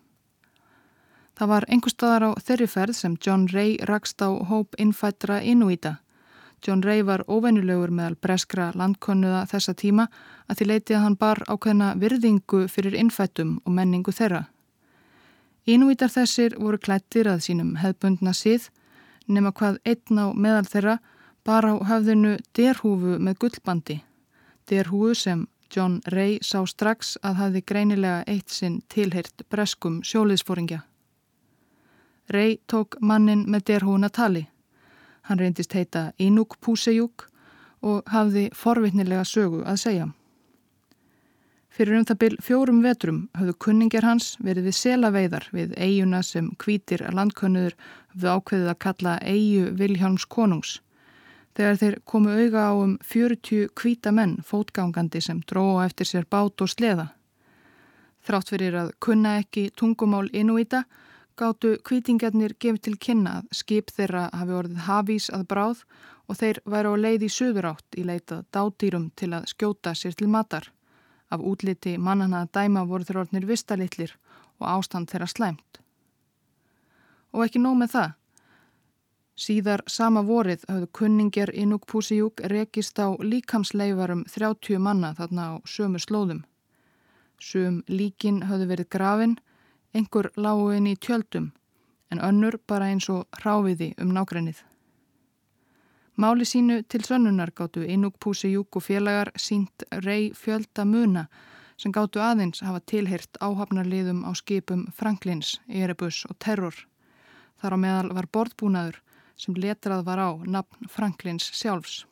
Það 1.34 1.50
var 1.50 1.64
einhver 1.68 1.90
staðar 1.90 2.24
á 2.28 2.30
þeirri 2.46 2.66
ferð 2.70 2.96
sem 2.96 3.14
John 3.18 3.48
Ray 3.50 3.76
rakst 3.90 4.22
á 4.22 4.30
hóp 4.30 4.76
innfættra 4.78 5.40
Inuita. 5.42 5.96
John 6.64 6.82
Ray 6.82 7.02
var 7.02 7.24
óvenjulegur 7.28 7.90
meðal 7.90 8.14
breskra 8.16 8.70
landkonnuða 8.72 9.42
þessa 9.50 9.74
tíma 9.74 10.06
að 10.48 10.60
því 10.60 10.68
leiti 10.70 10.94
að 10.94 11.02
hann 11.04 11.16
bar 11.20 11.42
ákveðna 11.50 11.90
virðingu 12.00 12.62
fyrir 12.70 12.94
innfættum 12.96 13.58
og 13.64 13.74
menningu 13.74 14.14
þeirra. 14.14 14.44
Inuitar 15.66 16.12
þessir 16.12 16.56
voru 16.60 16.78
klættir 16.78 17.28
að 17.28 17.42
sínum 17.48 17.74
hefbundna 17.82 18.32
síð 18.32 18.70
nema 19.26 19.52
hvað 19.52 19.82
einn 19.84 20.22
á 20.22 20.26
meðal 20.32 20.70
þeirra 20.70 20.96
bar 21.44 21.66
á 21.66 21.74
höfðinu 21.90 22.38
derhúfu 22.56 23.18
með 23.18 23.38
gullbandi. 23.42 23.98
Derhúfu 24.70 25.14
sem 25.18 25.46
John 25.74 26.00
Ray 26.06 26.38
sá 26.40 26.62
strax 26.68 27.16
að 27.22 27.40
hafi 27.42 27.64
greinilega 27.66 28.24
eitt 28.30 28.52
sinn 28.52 28.82
tilheyrt 28.88 29.44
breskum 29.50 30.02
sjóliðsfóringja. 30.06 30.84
Rey 32.28 32.58
tók 32.66 32.96
mannin 33.00 33.44
með 33.50 33.64
derhúna 33.70 34.08
tali. 34.08 34.46
Hann 35.28 35.38
reyndist 35.38 35.72
heita 35.72 36.12
Inuk 36.18 36.56
Púsejuk 36.60 37.28
og 37.84 38.04
hafði 38.08 38.48
forvitnilega 38.56 39.24
sögu 39.28 39.62
að 39.64 39.80
segja. 39.82 40.06
Fyrir 41.74 41.98
um 41.98 42.04
það 42.06 42.18
byl 42.22 42.34
fjórum 42.46 42.82
vetrum 42.84 43.20
höfðu 43.34 43.52
kunningar 43.66 44.06
hans 44.06 44.34
verið 44.38 44.68
við 44.68 44.76
selaveiðar 44.78 45.48
við 45.50 45.72
eiguna 45.74 46.20
sem 46.22 46.52
kvítir 46.62 47.02
landkönnuður 47.10 47.74
við 48.14 48.28
ákveðið 48.30 48.68
að 48.70 48.78
kalla 48.84 49.14
eigu 49.26 49.72
Viljáns 49.80 50.26
konungs. 50.30 50.76
Þegar 51.54 51.80
þeir 51.80 51.96
komu 52.06 52.30
auga 52.30 52.68
á 52.70 52.72
um 52.78 52.94
40 53.02 53.72
kvíta 53.74 54.12
menn 54.14 54.36
fótgangandi 54.46 55.20
sem 55.22 55.42
dróða 55.50 55.88
eftir 55.88 56.08
sér 56.12 56.28
bát 56.30 56.62
og 56.62 56.70
sleða. 56.70 57.08
Þrátt 58.24 58.54
fyrir 58.54 58.78
að 58.78 58.94
kunna 59.02 59.36
ekki 59.42 59.68
tungumál 59.74 60.30
Inuita 60.32 60.84
gáttu 61.36 61.74
kvítingarnir 61.84 62.54
gefið 62.60 62.80
til 62.86 62.96
kynna 63.06 63.38
að 63.40 63.48
skip 63.58 63.90
þeirra 63.94 64.28
hafi 64.32 64.56
orðið 64.58 64.82
hafís 64.86 65.28
að 65.34 65.46
bráð 65.50 65.84
og 66.28 66.38
þeir 66.40 66.60
væri 66.64 66.90
á 66.90 66.94
leið 67.04 67.26
í 67.26 67.30
söður 67.36 67.70
átt 67.72 67.98
í 67.98 68.04
leitað 68.06 68.44
dátýrum 68.54 69.10
til 69.18 69.30
að 69.36 69.48
skjóta 69.52 69.94
sér 69.98 70.14
til 70.18 70.28
matar. 70.30 70.70
Af 71.30 71.40
útliti 71.40 71.96
mannana 71.98 72.44
að 72.44 72.52
dæma 72.58 72.84
voru 72.86 73.04
þeir 73.04 73.22
orðnir 73.24 73.46
vistalitlir 73.48 74.14
og 74.60 74.68
ástand 74.70 75.10
þeirra 75.10 75.28
slæmt. 75.30 75.80
Og 77.34 77.46
ekki 77.46 77.62
nóg 77.62 77.80
með 77.80 77.94
það. 77.96 78.12
Síðar 79.34 79.82
sama 79.90 80.22
vorið 80.22 80.62
hafðu 80.68 80.88
kunningar 80.94 81.50
Inuk 81.50 81.88
Pusijuk 81.90 82.40
rekist 82.52 83.00
á 83.02 83.10
líkamsleifarum 83.18 84.22
30 84.30 84.78
manna 84.78 85.10
þarna 85.18 85.48
á 85.50 85.54
sömu 85.66 85.98
slóðum. 85.98 86.44
Sum 87.42 87.82
líkin 87.88 88.44
hafðu 88.46 88.70
verið 88.70 88.90
grafinn 88.94 89.34
Engur 89.94 90.32
lágu 90.36 90.72
inn 90.74 90.88
í 90.90 90.96
tjöldum 90.98 91.52
en 92.10 92.20
önnur 92.20 92.56
bara 92.66 92.88
eins 92.90 93.06
og 93.10 93.26
ráfiði 93.44 93.92
um 94.02 94.10
nákrennið. 94.14 94.58
Máli 96.16 96.46
sínu 96.46 96.82
til 96.88 97.02
sönnunar 97.02 97.50
gáttu 97.54 97.82
Inúk 97.82 98.18
Púsi 98.22 98.52
Júk 98.52 98.76
og 98.76 98.84
félagar 98.86 99.30
sínt 99.38 99.86
rey 100.04 100.32
fjölda 100.34 100.84
muna 100.84 101.26
sem 101.76 101.92
gáttu 101.92 102.22
aðeins 102.22 102.62
hafa 102.62 102.80
tilhirt 102.86 103.38
áhafnarliðum 103.40 104.22
á 104.26 104.30
skipum 104.34 104.86
Franklins, 104.94 105.60
Erebus 105.68 106.24
og 106.30 106.38
Terror. 106.38 106.74
Þar 107.58 107.74
á 107.74 107.78
meðal 107.78 108.14
var 108.14 108.30
borðbúnaður 108.30 109.00
sem 109.36 109.54
letrað 109.54 110.04
var 110.06 110.22
á 110.22 110.30
nafn 110.46 110.90
Franklins 110.90 111.50
sjálfs. 111.54 112.04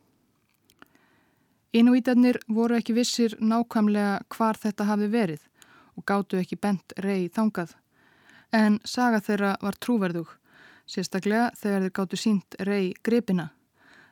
Inúítarnir 1.72 2.38
voru 2.48 2.76
ekki 2.76 2.94
vissir 2.94 3.38
nákvæmlega 3.40 4.20
hvar 4.34 4.58
þetta 4.58 4.90
hafi 4.90 5.06
verið 5.10 5.46
og 5.96 6.06
gáttu 6.06 6.38
ekki 6.40 6.58
bent 6.60 6.94
rey 7.04 7.28
þangað. 7.28 7.74
En 8.52 8.78
saga 8.84 9.20
þeirra 9.24 9.56
var 9.62 9.78
trúverðug, 9.80 10.28
sérstaklega 10.86 11.50
þegar 11.56 11.84
þeir 11.86 11.96
gáttu 11.98 12.20
sínt 12.20 12.56
rey 12.68 12.92
gripina. 13.04 13.50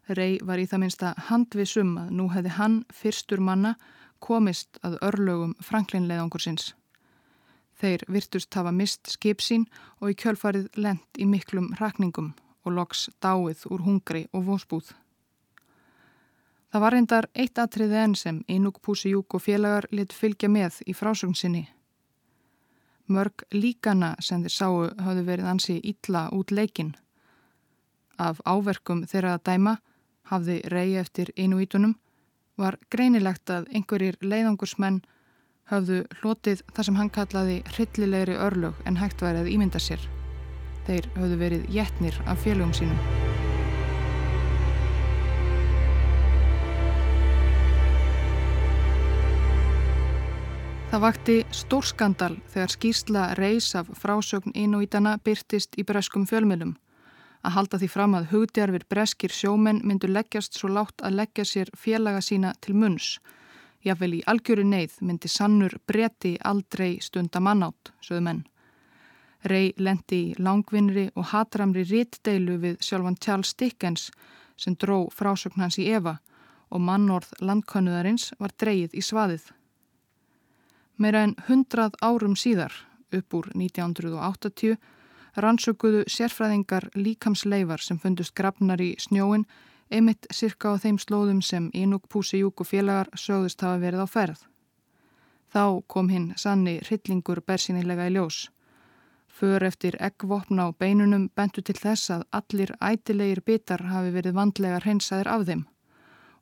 Rey 0.09 0.39
var 0.43 0.59
í 0.59 0.67
það 0.67 0.83
minsta 0.85 1.15
handvisum 1.29 1.97
að 2.01 2.13
nú 2.19 2.29
hefði 2.33 2.55
hann 2.57 2.77
fyrstur 2.93 3.41
manna 3.41 3.77
komist 4.21 4.81
að 4.85 4.99
örlögum 5.07 5.55
franklinleiðangursins. 5.65 6.75
Þeir 7.81 8.05
virtust 8.13 8.55
hafa 8.55 8.73
mist 8.77 9.09
skip 9.09 9.41
sín 9.41 9.67
og 10.01 10.13
í 10.13 10.19
kjölfarið 10.23 10.69
lent 10.77 11.21
í 11.21 11.29
miklum 11.29 11.71
rakningum 11.81 12.35
og 12.65 12.75
loks 12.77 13.09
dáið 13.25 13.65
úr 13.73 13.87
hungri 13.87 14.27
og 14.37 14.45
vósbúð. 14.51 14.93
Það 16.71 16.83
var 16.85 16.95
reyndar 16.95 17.27
eitt 17.35 17.59
atriði 17.59 17.99
enn 17.99 18.15
sem 18.15 18.43
Inúk 18.47 18.79
Púsijúk 18.85 19.35
og 19.35 19.43
félagar 19.43 19.89
lit 19.91 20.13
fylgja 20.15 20.49
með 20.49 20.79
í 20.87 20.95
frásögnsinni. 20.95 21.65
Mörg 23.11 23.43
líkana 23.51 24.13
sem 24.23 24.45
þeir 24.45 24.55
sáu 24.55 24.77
hafðu 25.03 25.25
verið 25.27 25.49
ansi 25.51 25.81
ítla 25.83 26.29
út 26.31 26.53
leikin. 26.55 26.93
Af 28.19 28.39
áverkum 28.47 29.03
þeirra 29.11 29.35
að 29.35 29.47
dæma 29.49 29.79
hafði 30.31 30.61
reyði 30.71 31.01
eftir 31.03 31.33
Inúítunum 31.35 31.97
var 32.61 32.79
greinilegt 32.93 33.51
að 33.51 33.67
einhverjir 33.75 34.21
leiðangursmenn 34.23 35.01
hafðu 35.73 36.05
hlotið 36.21 36.63
þar 36.75 36.89
sem 36.89 37.01
hann 37.01 37.11
kallaði 37.17 37.57
hryllilegri 37.73 38.39
örlög 38.39 38.79
en 38.87 39.01
hægt 39.01 39.27
værið 39.27 39.51
ímynda 39.57 39.83
sér. 39.83 40.07
Þeir 40.87 41.11
hafðu 41.17 41.43
verið 41.43 41.69
jætnir 41.75 42.23
af 42.27 42.47
félögum 42.47 42.77
sínum. 42.77 43.30
Það 50.91 51.03
vakti 51.05 51.35
stórskandal 51.55 52.33
þegar 52.51 52.73
skýrsla 52.73 53.25
reys 53.39 53.69
af 53.79 53.93
frásögn 53.95 54.51
Inuítana 54.59 55.13
byrtist 55.23 55.77
í 55.79 55.85
breskum 55.87 56.25
fjölmjölum. 56.27 56.73
Að 57.47 57.55
halda 57.55 57.79
því 57.79 57.89
fram 57.93 58.17
að 58.19 58.27
hugdjarfir 58.33 58.85
breskir 58.91 59.31
sjómenn 59.31 59.79
myndu 59.87 60.11
leggjast 60.11 60.59
svo 60.59 60.73
látt 60.75 61.05
að 61.07 61.15
leggja 61.21 61.45
sér 61.47 61.71
félaga 61.79 62.19
sína 62.27 62.51
til 62.59 62.75
munns. 62.75 63.21
Jáfnvel 63.87 64.17
í 64.19 64.25
algjöru 64.27 64.65
neyð 64.67 64.97
myndi 65.07 65.31
sannur 65.31 65.79
bretti 65.87 66.35
aldrei 66.43 66.99
stunda 66.99 67.39
mannátt, 67.39 67.93
sögðu 68.03 68.27
menn. 68.27 68.43
Rey 69.47 69.71
lendi 69.79 70.21
í 70.33 70.35
langvinnri 70.43 71.07
og 71.15 71.31
hatramri 71.31 71.87
rittdeilu 71.87 72.59
við 72.67 72.83
sjálfan 72.83 73.21
Charles 73.23 73.55
Dickens 73.55 74.11
sem 74.59 74.75
dró 74.75 75.07
frásögn 75.15 75.63
hans 75.63 75.79
í 75.79 75.87
Eva 75.87 76.19
og 76.67 76.83
mannorð 76.83 77.31
landkönnuðarins 77.39 78.33
var 78.43 78.59
dreyið 78.59 78.99
í 78.99 79.07
svaðið. 79.07 79.47
Meira 81.01 81.23
en 81.25 81.31
hundrað 81.47 81.95
árum 82.05 82.35
síðar, 82.37 82.75
upp 83.17 83.35
úr 83.39 83.47
1980, 83.57 84.77
rannsökuðu 85.41 86.03
sérfræðingar 86.13 86.91
líkamsleifar 86.93 87.81
sem 87.81 87.97
fundust 88.03 88.35
grafnar 88.37 88.83
í 88.85 88.91
snjóin 89.01 89.47
einmitt 89.89 90.29
cirka 90.29 90.75
á 90.75 90.83
þeim 90.83 90.99
slóðum 91.01 91.41
sem 91.41 91.71
Inúk 91.73 92.05
Púsijúk 92.13 92.61
og 92.61 92.69
félagar 92.69 93.09
sögðust 93.17 93.65
hafa 93.65 93.81
verið 93.81 94.05
á 94.05 94.09
ferð. 94.13 94.45
Þá 95.51 95.83
kom 95.89 96.13
hinn 96.13 96.29
sanni 96.37 96.77
hryllingur 96.85 97.41
bersinilega 97.49 98.07
í 98.11 98.15
ljós. 98.19 98.51
För 99.27 99.65
eftir 99.65 99.97
eggvopna 100.05 100.69
á 100.69 100.77
beinunum 100.77 101.31
bentu 101.35 101.63
til 101.65 101.81
þess 101.81 102.13
að 102.13 102.29
allir 102.31 102.77
ætilegir 102.77 103.41
bitar 103.41 103.89
hafi 103.89 104.13
verið 104.13 104.37
vandlega 104.37 104.85
hreinsaðir 104.85 105.33
af 105.33 105.49
þeim 105.49 105.67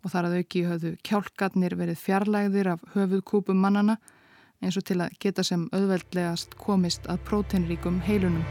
og 0.03 0.13
þar 0.13 0.29
að 0.29 0.37
auki 0.43 0.67
höfðu 0.67 0.97
kjálkarnir 1.07 1.75
verið 1.79 1.99
fjarlægðir 2.03 2.69
af 2.75 2.85
höfuðkúpum 2.95 3.59
mannana 3.63 3.99
eins 4.63 4.77
og 4.79 4.85
til 4.89 5.01
að 5.03 5.15
geta 5.23 5.45
sem 5.47 5.69
auðveldlegast 5.73 6.57
komist 6.59 7.07
að 7.11 7.23
próteinríkum 7.29 8.01
heilunum. 8.07 8.45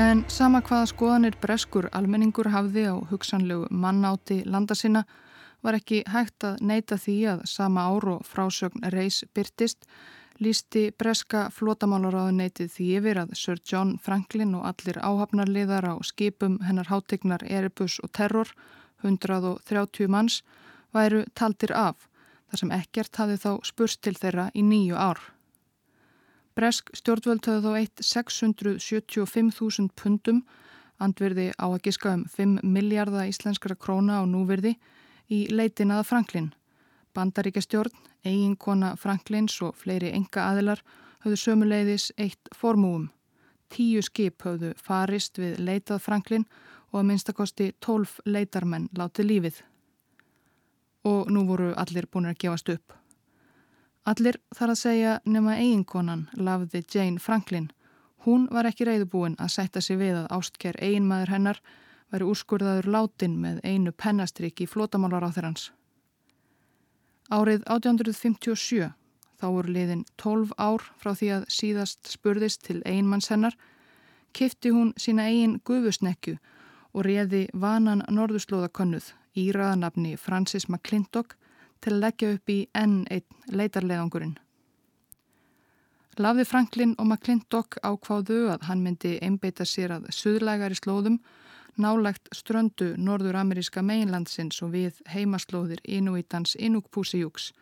En 0.00 0.22
sama 0.30 0.60
hvaða 0.62 0.86
skoðanir 0.90 1.34
breskur 1.42 1.88
almenningur 1.92 2.48
hafði 2.50 2.86
á 2.90 2.96
hugsanlegu 3.10 3.66
mannáti 3.70 4.40
landa 4.46 4.74
sinna 4.74 5.04
var 5.62 5.76
ekki 5.76 6.04
hægt 6.08 6.46
að 6.46 6.62
neyta 6.64 6.96
því 6.98 7.16
að 7.34 7.42
sama 7.50 7.84
ár 7.90 8.06
og 8.14 8.24
frásögn 8.26 8.86
reys 8.94 9.24
byrtist 9.34 9.84
lísti 10.40 10.88
breska 10.98 11.48
flotamálaráðuneytið 11.52 12.70
því 12.74 12.86
yfir 12.98 13.20
að 13.22 13.34
Sir 13.38 13.60
John 13.60 13.96
Franklin 14.00 14.54
og 14.56 14.66
allir 14.70 14.98
áhafnarliðar 14.98 15.86
á 15.92 15.94
skipum 16.06 16.58
hennar 16.64 16.88
hátegnar 16.88 17.44
Erebus 17.44 17.98
og 18.00 18.12
Terror, 18.16 18.48
130 19.04 20.08
manns, 20.08 20.40
væru 20.92 21.24
taldir 21.34 21.72
af 21.76 22.08
þar 22.50 22.62
sem 22.62 22.72
ekkert 22.74 23.20
hafði 23.20 23.36
þá 23.44 23.50
spurst 23.68 24.00
til 24.02 24.16
þeirra 24.18 24.48
í 24.56 24.64
nýju 24.66 24.96
ár. 24.98 25.20
Bresk 26.58 26.90
stjórnvöld 26.98 27.46
höfðu 27.46 27.70
þó 27.70 27.78
eitt 27.78 28.02
675.000 28.02 29.92
pundum, 29.96 30.42
andverði 31.00 31.50
á 31.56 31.66
að 31.70 31.82
giska 31.86 32.16
um 32.16 32.24
5 32.28 32.58
miljardar 32.66 33.30
íslenskara 33.30 33.78
króna 33.78 34.20
á 34.20 34.24
núverði 34.26 34.74
í 35.30 35.46
leitin 35.52 35.94
aða 35.94 36.08
Franklin. 36.10 36.50
Bandaríkja 37.14 37.62
stjórn, 37.62 37.94
eiginkona 38.24 38.94
Franklins 38.96 39.56
og 39.62 39.74
fleiri 39.76 40.12
enga 40.14 40.44
aðilar 40.50 40.82
höfðu 41.24 41.38
sömuleiðis 41.42 42.10
eitt 42.18 42.50
formúum. 42.56 43.08
Tíu 43.70 44.02
skip 44.02 44.42
höfðu 44.46 44.72
farist 44.78 45.38
við 45.38 45.58
leitað 45.58 46.04
Franklin 46.04 46.46
og 46.90 47.00
að 47.00 47.08
minnstakosti 47.10 47.72
12 47.80 48.22
leitarmenn 48.26 48.88
látið 48.98 49.30
lífið. 49.30 49.60
Og 51.06 51.30
nú 51.32 51.44
voru 51.48 51.72
allir 51.78 52.08
búin 52.10 52.28
að 52.30 52.40
gefast 52.44 52.72
upp. 52.72 52.94
Allir 54.08 54.40
þar 54.56 54.72
að 54.72 54.80
segja 54.80 55.18
nema 55.24 55.58
eiginkonan 55.60 56.28
lafði 56.36 56.82
Jane 56.94 57.20
Franklin. 57.20 57.70
Hún 58.24 58.48
var 58.52 58.68
ekki 58.68 58.86
reyðubúin 58.88 59.36
að 59.38 59.54
setja 59.56 59.82
sig 59.84 60.00
við 60.00 60.22
að 60.22 60.30
ástkjær 60.36 60.80
eiginmaður 60.80 61.34
hennar 61.34 61.60
væri 62.10 62.26
úrskurðaður 62.26 62.90
látin 62.90 63.36
með 63.40 63.60
einu 63.64 63.92
pennastriki 63.92 64.66
í 64.66 64.70
flótamálar 64.70 65.24
á 65.24 65.30
þeirrans. 65.30 65.70
Árið 67.30 67.62
1857, 67.70 68.88
þá 69.38 69.46
voru 69.54 69.70
liðin 69.70 70.00
12 70.18 70.50
ár 70.58 70.82
frá 70.98 71.12
því 71.14 71.28
að 71.36 71.44
síðast 71.54 72.10
spurðist 72.10 72.64
til 72.66 72.80
einmanns 72.82 73.30
hennar, 73.30 73.54
kifti 74.34 74.72
hún 74.74 74.90
sína 74.98 75.28
eigin 75.30 75.60
gufusnekju 75.62 76.40
og 76.90 77.06
réði 77.06 77.44
vanan 77.54 78.02
norðurslóðakönnuð 78.10 79.12
í 79.38 79.44
raðanabni 79.54 80.16
Francis 80.18 80.66
McClintock 80.66 81.36
til 81.78 81.94
að 81.94 82.02
leggja 82.04 82.32
upp 82.34 82.50
í 82.50 82.58
enn 82.74 83.04
einn 83.14 83.54
leitarleðangurinn. 83.54 84.34
Lafði 86.18 86.44
Franklin 86.50 86.96
og 86.98 87.06
McClintock 87.06 87.78
ákváðu 87.86 88.48
að 88.56 88.66
hann 88.66 88.82
myndi 88.82 89.20
einbeita 89.22 89.64
sér 89.64 89.94
að 90.00 90.10
suðlægari 90.12 90.74
slóðum 90.76 91.20
nálægt 91.76 92.28
ströndu 92.34 92.94
norður-ameríska 92.96 93.82
meginlandsins 93.82 94.62
og 94.62 94.72
við 94.74 95.02
heimaslóðir 95.12 95.82
Inuitans 95.84 96.56
Inukpúsijúks 96.58 97.52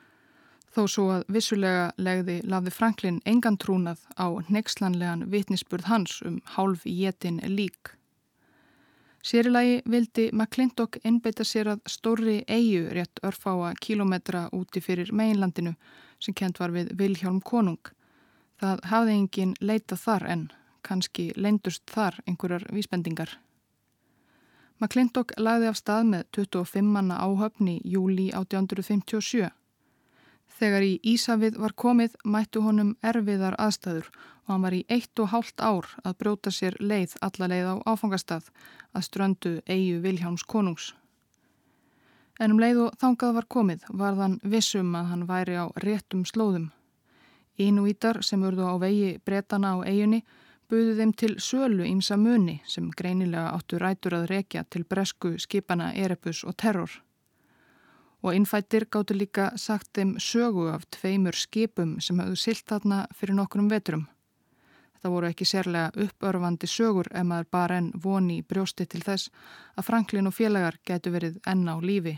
þó 0.75 0.83
svo 0.87 1.05
að 1.17 1.29
vissulega 1.33 1.93
legði 1.99 2.41
Lafði 2.47 2.73
Franklin 2.75 3.21
engan 3.27 3.57
trúnað 3.59 4.03
á 4.15 4.29
nexlanlegan 4.49 5.27
vitnisspurð 5.33 5.89
hans 5.91 6.19
um 6.23 6.41
hálf 6.57 6.85
jétin 6.87 7.41
lík. 7.57 7.95
Sérilagi 9.25 9.81
vildi 9.91 10.29
McClintock 10.33 11.01
innbeita 11.05 11.45
sér 11.45 11.73
að 11.75 11.81
stórri 11.91 12.37
eigu 12.47 12.87
rétt 12.95 13.19
örfáa 13.27 13.73
kílometra 13.81 14.47
úti 14.55 14.81
fyrir 14.81 15.11
meginlandinu 15.13 15.75
sem 16.23 16.35
kent 16.35 16.61
var 16.61 16.71
við 16.71 16.95
Vilhjálm 16.99 17.41
Konung. 17.43 17.91
Það 18.63 18.85
hafði 18.93 19.19
engin 19.19 19.57
leita 19.61 19.99
þar 19.99 20.27
en 20.35 20.47
kannski 20.87 21.33
leindust 21.37 21.85
þar 21.91 22.23
einhverjar 22.27 22.65
vísbendingar. 22.73 23.35
McClintock 24.79 25.33
lagði 25.43 25.67
af 25.73 25.79
stað 25.81 26.05
með 26.13 26.27
25 26.37 26.91
manna 26.95 27.17
áhöfni 27.19 27.81
júli 27.83 28.29
1857. 28.31 29.49
Þegar 30.59 30.85
í 30.87 30.93
Ísafið 31.03 31.59
var 31.59 31.75
komið 31.75 32.15
mættu 32.23 32.63
honum 32.63 32.95
erfiðar 33.03 33.57
aðstæður 33.59 34.07
og 34.13 34.53
hann 34.53 34.65
var 34.67 34.77
í 34.79 34.85
eitt 34.89 35.23
og 35.23 35.33
hálft 35.35 35.61
ár 35.61 35.91
að 36.05 36.17
bróta 36.23 36.55
sér 36.55 36.79
leið 36.79 37.17
alla 37.27 37.51
leið 37.51 37.69
á 37.71 37.75
áfangastað 37.91 38.49
að 38.95 39.07
ströndu 39.09 39.53
eigu 39.67 39.99
Viljáms 40.07 40.47
konungs. 40.47 40.95
En 42.39 42.55
um 42.55 42.63
leið 42.63 42.85
og 42.87 42.99
þangað 43.03 43.35
var 43.35 43.47
komið 43.51 43.87
var 43.91 44.19
þann 44.19 44.41
vissum 44.43 44.95
að 44.95 45.09
hann 45.13 45.27
væri 45.27 45.59
á 45.59 45.67
réttum 45.83 46.23
slóðum. 46.23 46.71
Ínúítar 47.59 48.23
sem 48.23 48.43
urðu 48.47 48.63
á 48.63 48.75
vegi 48.79 49.17
bretana 49.27 49.75
á 49.75 49.83
eigunni 49.83 50.23
buðu 50.69 50.95
þeim 51.01 51.13
til 51.17 51.35
sölu 51.41 51.85
ímsa 51.89 52.17
muni 52.21 52.61
sem 52.67 52.91
greinilega 52.91 53.51
áttu 53.57 53.79
rætur 53.81 54.19
að 54.21 54.31
rekja 54.33 54.65
til 54.71 54.85
bresku 54.85 55.37
skipana 55.39 55.93
Erebus 55.95 56.45
og 56.45 56.57
Terror 56.57 56.91
og 58.23 58.35
innfættir 58.35 58.87
gáttu 58.91 59.15
líka 59.15 59.51
sagt 59.57 59.93
þeim 59.95 60.17
sögu 60.19 60.69
af 60.73 60.87
tveimur 60.91 61.37
skipum 61.37 61.99
sem 62.01 62.19
hafðu 62.19 62.37
silt 62.37 62.65
þarna 62.67 63.05
fyrir 63.15 63.37
nokkrum 63.39 63.69
veturum. 63.71 64.07
Þetta 64.95 65.13
voru 65.13 65.29
ekki 65.29 65.47
sérlega 65.47 65.93
uppörfandi 66.05 66.67
sögur 66.67 67.07
ef 67.15 67.27
maður 67.27 67.51
bara 67.55 67.77
enn 67.79 67.93
voni 68.05 68.41
brjósti 68.43 68.87
til 68.87 69.05
þess 69.07 69.31
að 69.77 69.87
Franklin 69.87 70.27
og 70.27 70.35
félagar 70.35 70.81
getu 70.85 71.13
verið 71.15 71.39
enn 71.47 71.69
á 71.71 71.79
lífi. 71.79 72.17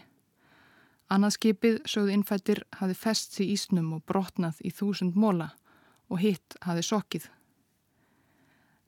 Annað 1.11 1.37
skipið, 1.37 1.81
sögðu 1.85 2.15
innfættir, 2.15 2.63
hafi 2.79 2.95
fest 2.95 3.41
í 3.43 3.51
ísnum 3.53 3.93
og 3.97 4.05
brotnað 4.07 4.63
í 4.65 4.71
þúsund 4.71 5.19
móla 5.19 5.51
og 6.09 6.23
hitt 6.23 6.57
hafi 6.63 6.87
sokkið. 6.87 7.29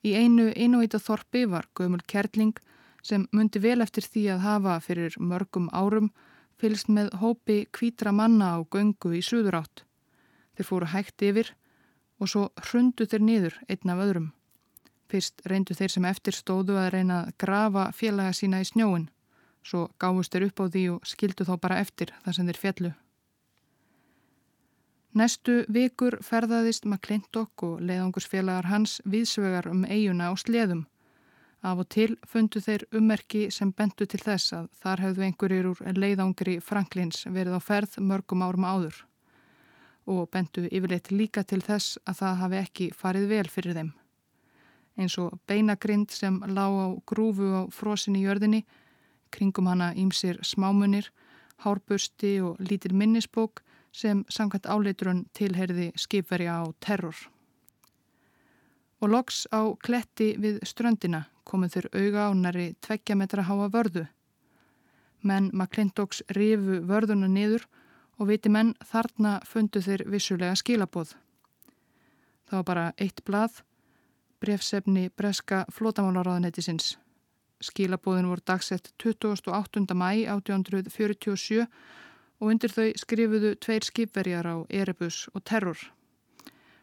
Í 0.02 0.16
einu 0.18 0.50
innúita 0.58 0.98
þorpi 0.98 1.44
var 1.46 1.68
gömul 1.78 2.02
kerling 2.10 2.58
sem 3.06 3.26
myndi 3.30 3.62
vel 3.62 3.80
eftir 3.82 4.06
því 4.06 4.22
að 4.34 4.44
hafa 4.46 4.76
fyrir 4.82 5.16
mörgum 5.18 5.68
árum 5.70 6.10
fylgst 6.58 6.90
með 6.90 7.10
hópi 7.22 7.64
kvítra 7.74 8.12
manna 8.14 8.54
á 8.54 8.58
göngu 8.70 9.14
í 9.18 9.22
suður 9.22 9.60
átt. 9.62 9.84
Þeir 10.54 10.68
fóru 10.68 10.90
hægt 10.92 11.22
yfir 11.22 11.52
og 12.22 12.30
svo 12.30 12.44
hrundu 12.68 13.06
þeir 13.06 13.26
niður 13.26 13.58
einn 13.68 13.94
af 13.94 14.02
öðrum. 14.04 14.28
Fyrst 15.10 15.42
reyndu 15.46 15.74
þeir 15.74 15.94
sem 15.94 16.06
eftir 16.08 16.36
stóðu 16.38 16.78
að 16.78 16.92
reyna 16.94 17.18
að 17.22 17.34
grafa 17.42 17.88
félaga 17.94 18.34
sína 18.36 18.62
í 18.62 18.68
snjóin. 18.68 19.08
Svo 19.62 19.88
gáfust 20.02 20.34
þeir 20.34 20.48
upp 20.48 20.62
á 20.62 20.66
því 20.66 20.84
og 20.94 21.06
skildu 21.06 21.46
þá 21.46 21.54
bara 21.62 21.80
eftir 21.82 22.14
þar 22.24 22.38
sem 22.38 22.48
þeir 22.48 22.62
fjallu. 22.62 22.92
Næstu 25.12 25.64
vikur 25.68 26.16
ferðaðist 26.24 26.86
McClintock 26.88 27.62
og 27.66 27.82
leiðangursfélagar 27.84 28.70
hans 28.70 29.00
viðsvegar 29.04 29.68
um 29.68 29.84
eiguna 29.84 30.32
á 30.32 30.34
sleðum 30.40 30.86
Af 31.62 31.78
og 31.78 31.86
til 31.94 32.16
fundu 32.26 32.58
þeir 32.58 32.82
ummerki 32.98 33.44
sem 33.54 33.70
bentu 33.70 34.06
til 34.10 34.18
þess 34.18 34.50
að 34.56 34.64
þar 34.82 35.02
hefðu 35.04 35.24
einhverjir 35.28 35.68
úr 35.70 35.82
leiðangri 35.94 36.56
Franklins 36.58 37.22
verið 37.28 37.54
á 37.54 37.60
ferð 37.62 37.98
mörgum 38.02 38.42
árum 38.42 38.66
áður 38.66 38.96
og 40.10 40.26
bentu 40.34 40.64
yfirleitt 40.66 41.12
líka 41.14 41.44
til 41.46 41.60
þess 41.62 42.00
að 42.02 42.18
það 42.18 42.40
hafi 42.40 42.58
ekki 42.58 42.88
farið 42.98 43.28
vel 43.30 43.46
fyrir 43.46 43.76
þeim. 43.78 43.92
Eins 44.98 45.14
og 45.22 45.38
beinagrind 45.46 46.10
sem 46.10 46.40
lág 46.50 46.74
á 46.74 46.86
grúfu 47.06 47.46
á 47.54 47.62
frosin 47.70 48.18
í 48.18 48.24
jörðinni, 48.26 48.64
kringum 49.30 49.70
hana 49.70 49.92
ímsir 49.94 50.42
smámunir, 50.42 51.12
hárbursti 51.62 52.40
og 52.42 52.58
lítir 52.58 52.90
minnisbók 52.90 53.62
sem 53.92 54.24
samkvæmt 54.28 54.66
áleiturun 54.66 55.26
tilherði 55.36 55.92
skipverja 55.96 56.62
á 56.64 56.72
terror. 56.80 57.16
Og 59.02 59.10
loks 59.10 59.46
á 59.52 59.60
kletti 59.82 60.32
við 60.38 60.62
ströndina 60.64 61.26
komuð 61.44 61.76
þeir 61.76 61.88
auga 61.92 62.28
á 62.28 62.30
næri 62.34 62.66
tveggja 62.80 63.16
metra 63.18 63.44
háa 63.44 63.68
vörðu. 63.68 64.06
Menn 65.22 65.50
McClintocks 65.52 66.22
rifu 66.34 66.80
vörðuna 66.86 67.28
niður 67.28 67.66
og 68.18 68.30
viti 68.30 68.48
menn 68.48 68.74
þarna 68.86 69.40
fundu 69.46 69.82
þeir 69.82 70.06
vissulega 70.10 70.56
skilaboð. 70.58 71.14
Það 72.48 72.58
var 72.58 72.66
bara 72.68 72.86
eitt 73.00 73.22
blað, 73.24 73.62
brefsefni 74.42 75.08
breska 75.16 75.64
flótamálaráðanettisins. 75.72 76.96
Skilabóðin 77.62 78.26
voru 78.30 78.42
dagsett 78.46 78.90
28. 78.98 79.94
mæ 79.94 80.26
1847 80.26 81.66
og 82.42 82.50
undir 82.50 82.72
þau 82.74 82.90
skrifuðu 82.98 83.54
tveir 83.62 83.86
skipverjar 83.86 84.48
á 84.50 84.56
Erebus 84.66 85.28
og 85.30 85.44
Terror. 85.46 85.78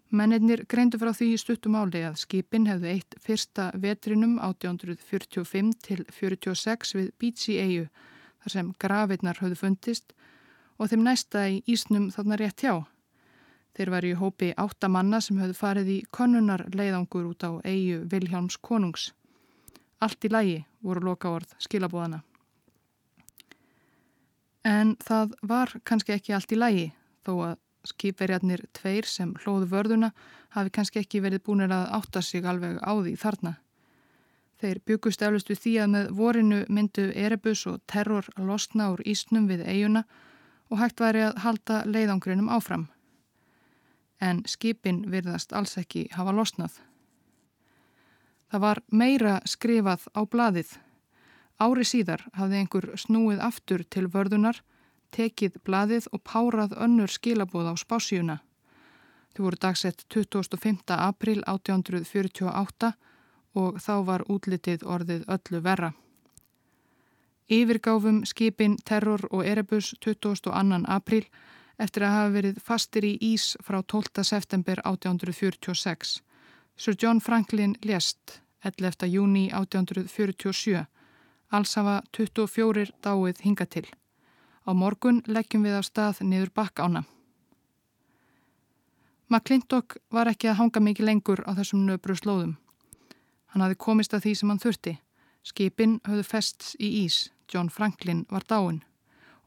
Mennirnir 0.09 0.63
greindu 0.71 0.97
frá 0.97 1.11
því 1.13 1.33
í 1.35 1.39
stuttum 1.41 1.75
áli 1.75 1.99
að 2.07 2.15
skipin 2.23 2.65
hefðu 2.65 2.87
eitt 2.93 3.17
fyrsta 3.21 3.67
vetrinum 3.75 4.37
1845 4.39 5.73
til 5.85 6.05
46 6.15 6.95
við 6.95 7.11
Beachy 7.19 7.57
eigu 7.59 7.89
þar 8.39 8.53
sem 8.55 8.71
grafinnar 8.79 9.41
höfðu 9.43 9.59
fundist 9.59 10.15
og 10.79 10.89
þeim 10.89 11.03
næsta 11.05 11.43
í 11.51 11.59
Ísnum 11.67 12.07
þarna 12.15 12.39
rétt 12.39 12.63
hjá. 12.63 12.87
Þeir 13.75 13.91
var 13.93 14.07
í 14.07 14.15
hópi 14.17 14.53
áttamanna 14.57 15.19
sem 15.21 15.37
höfðu 15.43 15.59
farið 15.59 15.91
í 15.91 15.99
konunar 16.15 16.65
leiðangur 16.71 17.27
út 17.29 17.43
á 17.43 17.51
eigu 17.67 18.01
Viljáms 18.09 18.57
konungs. 18.63 19.11
Allt 19.99 20.23
í 20.23 20.31
lægi 20.31 20.57
voru 20.81 21.03
loka 21.11 21.35
orð 21.35 21.53
skilabóðana. 21.59 22.23
En 24.69 24.93
það 25.01 25.33
var 25.49 25.73
kannski 25.87 26.13
ekki 26.13 26.35
allt 26.37 26.53
í 26.53 26.59
lægi 26.59 26.85
þó 27.25 27.33
að 27.47 27.57
skipverjarnir 27.89 28.65
tveir 28.75 29.07
sem 29.07 29.31
hlóðu 29.41 29.69
vörðuna 29.71 30.11
hafi 30.53 30.73
kannski 30.75 31.01
ekki 31.01 31.23
verið 31.23 31.45
búinir 31.47 31.73
að 31.73 31.89
átta 31.97 32.21
sig 32.21 32.45
alveg 32.45 32.77
á 32.83 32.91
því 32.91 33.15
þarna. 33.17 33.53
Þeir 34.59 34.81
byggust 34.85 35.21
eflust 35.23 35.49
við 35.49 35.61
því 35.63 35.73
að 35.79 35.91
með 35.93 36.09
vorinu 36.17 36.59
myndu 36.67 37.05
Erebus 37.15 37.63
og 37.71 37.79
terror 37.87 38.27
losna 38.37 38.89
úr 38.93 39.03
ísnum 39.07 39.47
við 39.47 39.63
eiguna 39.63 40.03
og 40.69 40.81
hægt 40.81 40.99
væri 40.99 41.23
að 41.29 41.39
halda 41.45 41.79
leiðangrinum 41.87 42.51
áfram. 42.51 42.89
En 44.19 44.43
skipin 44.45 45.05
virðast 45.07 45.55
alls 45.55 45.77
ekki 45.79 46.09
hafa 46.11 46.35
losnað. 46.35 46.75
Það 48.51 48.63
var 48.65 48.83
meira 48.91 49.39
skrifað 49.47 50.09
á 50.11 50.21
blaðið. 50.27 50.75
Ári 51.59 51.83
síðar 51.83 52.23
hafði 52.39 52.61
einhver 52.61 52.85
snúið 52.95 53.41
aftur 53.43 53.83
til 53.83 54.07
vörðunar, 54.07 54.61
tekið 55.11 55.57
blaðið 55.67 56.07
og 56.15 56.21
párað 56.23 56.75
önnur 56.79 57.11
skilabóð 57.11 57.71
á 57.71 57.75
spásjuna. 57.75 58.37
Þau 59.35 59.43
voru 59.43 59.59
dagsett 59.59 60.05
25. 60.07 60.95
april 60.95 61.41
1848 61.43 62.93
og 63.59 63.79
þá 63.81 63.95
var 64.05 64.23
útlitið 64.31 64.85
orðið 64.85 65.25
öllu 65.27 65.61
verra. 65.65 65.91
Yfirgáfum 67.49 68.21
skipin 68.29 68.77
Terror 68.85 69.25
og 69.31 69.45
Erebus 69.45 69.95
22. 69.99 70.53
apríl 70.87 71.25
eftir 71.79 72.05
að 72.05 72.15
hafa 72.15 72.33
verið 72.35 72.59
fastir 72.61 73.07
í 73.07 73.15
Ís 73.33 73.55
frá 73.65 73.81
12. 73.81 74.23
september 74.23 74.81
1846. 74.85 76.21
Sir 76.77 76.95
John 77.01 77.19
Franklin 77.19 77.75
lést 77.83 78.41
11. 78.63 79.07
júni 79.07 79.49
1847. 79.51 80.85
Alls 81.49 81.75
hafa 81.75 82.01
24 82.13 82.91
dáið 83.01 83.41
hinga 83.41 83.65
til. 83.65 83.85
Á 84.65 84.71
morgun 84.73 85.23
leggjum 85.25 85.63
við 85.65 85.79
af 85.79 85.87
stað 85.87 86.21
niður 86.21 86.51
bakkána. 86.53 87.03
McClintock 89.29 89.97
var 90.09 90.29
ekki 90.29 90.49
að 90.49 90.59
hanga 90.61 90.81
mikið 90.81 91.05
lengur 91.05 91.41
á 91.45 91.53
þessum 91.57 91.85
nöbru 91.85 92.15
slóðum. 92.17 92.57
Hann 93.53 93.65
hafi 93.65 93.77
komist 93.77 94.13
að 94.13 94.27
því 94.27 94.35
sem 94.35 94.49
hann 94.49 94.61
þurfti. 94.61 94.93
Skipin 95.45 95.97
höfðu 96.05 96.25
fests 96.25 96.75
í 96.77 96.91
ís, 97.05 97.29
John 97.49 97.69
Franklin 97.73 98.25
var 98.29 98.45
dáin 98.45 98.83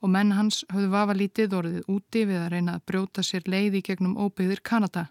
og 0.03 0.11
menn 0.11 0.33
hans 0.35 0.65
höfðu 0.73 0.91
vafa 0.91 1.15
lítið 1.15 1.53
orðið 1.55 1.91
úti 1.93 2.25
við 2.27 2.41
að 2.43 2.49
reyna 2.57 2.73
að 2.75 2.87
brjóta 2.91 3.23
sér 3.23 3.47
leiði 3.47 3.85
gegnum 3.87 4.17
óbyggðir 4.19 4.63
Kanada. 4.67 5.05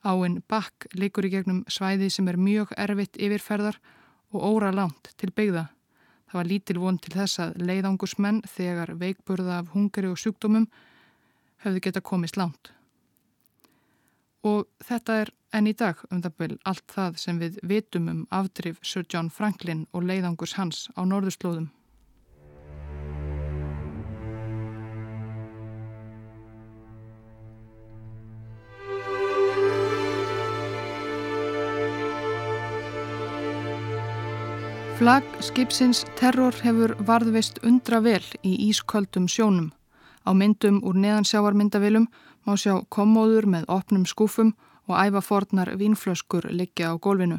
Áinn 0.00 0.40
bakk 0.48 0.86
likur 0.96 1.28
í 1.28 1.32
gegnum 1.34 1.64
svæði 1.68 2.08
sem 2.08 2.28
er 2.32 2.40
mjög 2.40 2.72
erfitt 2.80 3.20
yfirferðar 3.20 3.76
og 4.32 4.46
óra 4.48 4.72
langt 4.72 5.12
til 5.20 5.28
byggða. 5.28 5.66
Það 6.28 6.38
var 6.40 6.50
lítil 6.52 6.78
von 6.82 6.98
til 7.00 7.14
þess 7.14 7.40
að 7.40 7.58
leiðangusmenn 7.64 8.42
þegar 8.46 8.94
veikburða 9.00 9.62
af 9.62 9.72
hungari 9.74 10.10
og 10.12 10.20
sjúkdómum 10.20 10.68
höfðu 11.64 11.84
geta 11.86 12.04
komist 12.04 12.36
langt. 12.36 12.72
Og 14.46 14.68
þetta 14.84 15.22
er 15.22 15.32
En 15.48 15.64
í 15.64 15.72
dag 15.72 16.00
um 16.12 16.20
það 16.20 16.34
byrj 16.40 16.56
allt 16.68 16.92
það 16.92 17.14
sem 17.22 17.38
við 17.40 17.54
vitum 17.64 18.08
um 18.12 18.20
afdrif 18.38 18.82
Sir 18.84 19.06
John 19.08 19.30
Franklin 19.32 19.86
og 19.96 20.04
leiðangus 20.04 20.58
hans 20.58 20.88
á 20.92 21.08
norðurslóðum. 21.08 21.70
Flag 35.08 35.24
skipsins 35.40 36.02
terror 36.18 36.52
hefur 36.60 36.92
varðveist 37.08 37.62
undra 37.64 38.02
vel 38.04 38.26
í 38.44 38.50
ísköldum 38.66 39.24
sjónum. 39.32 39.70
Á 40.28 40.36
myndum 40.36 40.82
úr 40.84 40.98
neðansjávarmyndavilum 41.00 42.04
má 42.44 42.52
sjá 42.60 42.74
kommóður 42.92 43.48
með 43.48 43.64
opnum 43.72 44.04
skúfum 44.04 44.50
og 44.84 44.98
ævafornar 45.00 45.70
vínflöskur 45.80 46.50
liggja 46.52 46.92
á 46.92 47.00
gólfinu. 47.00 47.38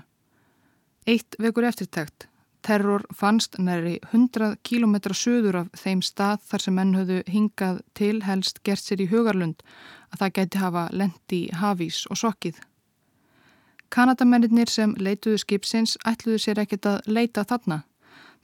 Eitt 1.06 1.38
vekur 1.38 1.68
eftirtækt. 1.70 2.26
Terror 2.66 3.06
fannst 3.14 3.62
næri 3.62 4.00
100 4.10 4.58
km 4.66 5.14
söður 5.14 5.62
af 5.62 5.70
þeim 5.78 6.02
stað 6.02 6.42
þar 6.50 6.66
sem 6.66 6.78
menn 6.82 6.98
höfðu 6.98 7.20
hingað 7.30 7.84
til 7.94 8.24
helst 8.26 8.64
gert 8.66 8.82
sér 8.82 9.06
í 9.06 9.12
hugarlund 9.14 9.62
að 10.10 10.24
það 10.24 10.36
geti 10.42 10.66
hafa 10.66 10.88
lendi 10.90 11.44
hafís 11.54 12.08
og 12.10 12.18
sokkið. 12.18 12.58
Kanadamennir 13.90 14.70
sem 14.70 14.92
leituðu 15.02 15.40
skipsins 15.42 15.96
ætluðu 16.06 16.40
sér 16.44 16.60
ekkert 16.62 16.86
að 16.86 17.08
leita 17.10 17.42
þarna. 17.42 17.80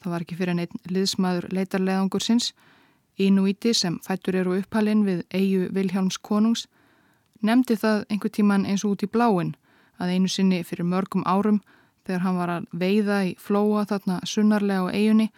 Það 0.02 0.12
var 0.12 0.24
ekki 0.26 0.38
fyrir 0.40 0.58
neitt 0.58 0.74
liðsmaður 0.90 1.48
leitarleðangur 1.54 2.26
sinns. 2.26 2.54
Ínúíti 3.22 3.76
sem 3.78 4.00
fættur 4.04 4.36
eru 4.42 4.58
upphalinn 4.58 5.06
við 5.06 5.22
eigu 5.30 5.70
Vilhjálms 5.76 6.18
konungs 6.18 6.66
nefndi 7.46 7.78
það 7.78 8.04
einhver 8.10 8.34
tíman 8.34 8.66
eins 8.66 8.84
og 8.84 8.96
út 8.96 9.06
í 9.06 9.12
bláin 9.12 9.54
að 10.02 10.16
einu 10.16 10.32
sinni 10.32 10.64
fyrir 10.66 10.90
mörgum 10.90 11.24
árum 11.30 11.62
þegar 12.06 12.26
hann 12.26 12.42
var 12.42 12.54
að 12.58 12.68
veiða 12.74 13.22
í 13.30 13.36
flóa 13.40 13.86
þarna 13.86 14.20
sunnarlega 14.26 14.90
á 14.90 14.96
eigunni 14.98 15.30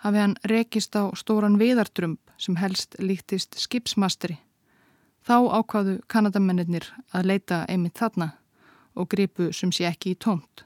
hafi 0.00 0.24
hann 0.24 0.36
rekist 0.48 0.96
á 0.96 1.12
stóran 1.14 1.60
viðardrömb 1.60 2.18
sem 2.40 2.56
helst 2.56 2.96
líktist 2.98 3.60
skipsmasteri. 3.60 4.40
Þá 5.20 5.36
ákvaðu 5.60 6.00
kanadamennir 6.08 6.88
að 7.12 7.28
leita 7.28 7.64
einmitt 7.68 8.00
þarna 8.00 8.32
og 8.94 9.08
gripu 9.08 9.52
sem 9.52 9.72
sé 9.72 9.86
ekki 9.90 10.14
í 10.14 10.18
tómt. 10.18 10.64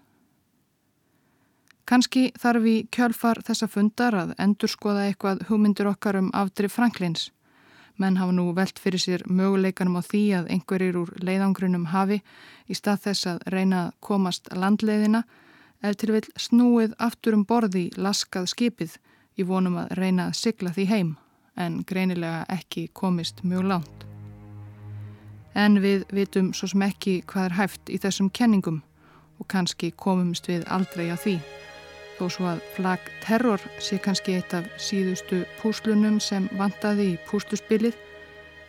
Kanski 1.84 2.30
þarf 2.40 2.64
við 2.64 2.86
kjölfar 2.96 3.42
þessa 3.44 3.68
fundar 3.68 4.14
að 4.16 4.34
endurskoða 4.40 5.08
eitthvað 5.08 5.46
hugmyndir 5.50 5.90
okkar 5.90 6.16
um 6.16 6.30
afdrif 6.32 6.72
Franklins 6.72 7.28
Menn 7.96 8.16
hafa 8.18 8.32
nú 8.34 8.48
velt 8.54 8.80
fyrir 8.82 8.98
sér 8.98 9.22
möguleikanum 9.30 10.00
á 10.00 10.02
því 10.02 10.22
að 10.38 10.48
einhverjir 10.50 10.96
úr 10.98 11.10
leiðangrunum 11.22 11.84
hafi 11.92 12.20
í 12.66 12.74
stað 12.74 13.04
þess 13.04 13.28
að 13.30 13.44
reyna 13.54 13.82
að 13.84 13.92
komast 14.08 14.50
landleiðina 14.50 15.20
eða 15.82 15.98
til 16.00 16.10
vil 16.16 16.24
snúið 16.46 16.96
aftur 16.98 17.36
um 17.38 17.44
borði 17.46 17.84
laskað 17.94 18.48
skipið 18.50 18.96
í 19.38 19.46
vonum 19.46 19.78
að 19.84 19.94
reyna 20.00 20.26
að 20.30 20.40
sigla 20.40 20.74
því 20.74 20.88
heim 20.90 21.14
en 21.54 21.84
greinilega 21.86 22.42
ekki 22.50 22.88
komist 22.90 23.44
mjög 23.46 23.70
langt. 23.70 24.13
En 25.54 25.78
við 25.82 26.04
vitum 26.10 26.52
svo 26.54 26.68
sem 26.70 26.82
ekki 26.82 27.20
hvað 27.30 27.50
er 27.50 27.58
hæft 27.58 27.90
í 27.90 27.98
þessum 28.02 28.30
kenningum 28.34 28.82
og 29.38 29.46
kannski 29.50 29.92
komumst 29.96 30.48
við 30.50 30.66
aldrei 30.72 31.08
að 31.10 31.22
því 31.24 31.36
þó 32.18 32.24
svo 32.30 32.46
að 32.52 32.62
flag 32.76 33.10
terror 33.24 33.62
sé 33.82 33.98
kannski 34.02 34.36
eitt 34.38 34.54
af 34.54 34.68
síðustu 34.78 35.42
púslunum 35.60 36.20
sem 36.22 36.46
vantaði 36.58 37.14
í 37.14 37.18
púsluspilið 37.28 37.98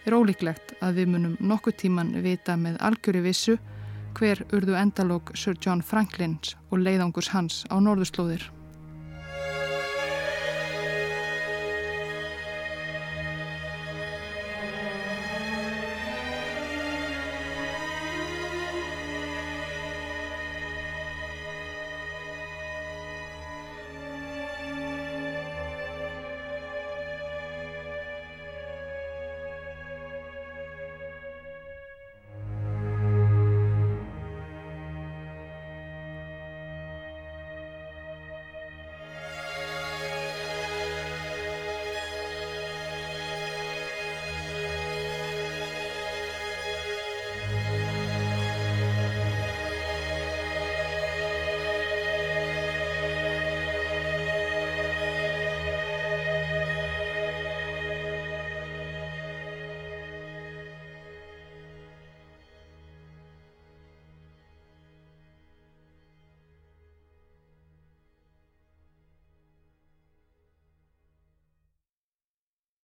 er 0.06 0.18
ólíklegt 0.18 0.76
að 0.86 1.02
við 1.02 1.14
munum 1.14 1.38
nokkuð 1.40 1.80
tíman 1.84 2.14
vita 2.26 2.58
með 2.58 2.80
algjöri 2.90 3.24
vissu 3.26 3.58
hver 4.16 4.46
urðu 4.56 4.78
endalók 4.80 5.34
Sir 5.36 5.58
John 5.62 5.84
Franklins 5.84 6.56
og 6.72 6.82
leiðangurs 6.86 7.34
hans 7.34 7.64
á 7.68 7.76
norðurslóðir. 7.82 8.55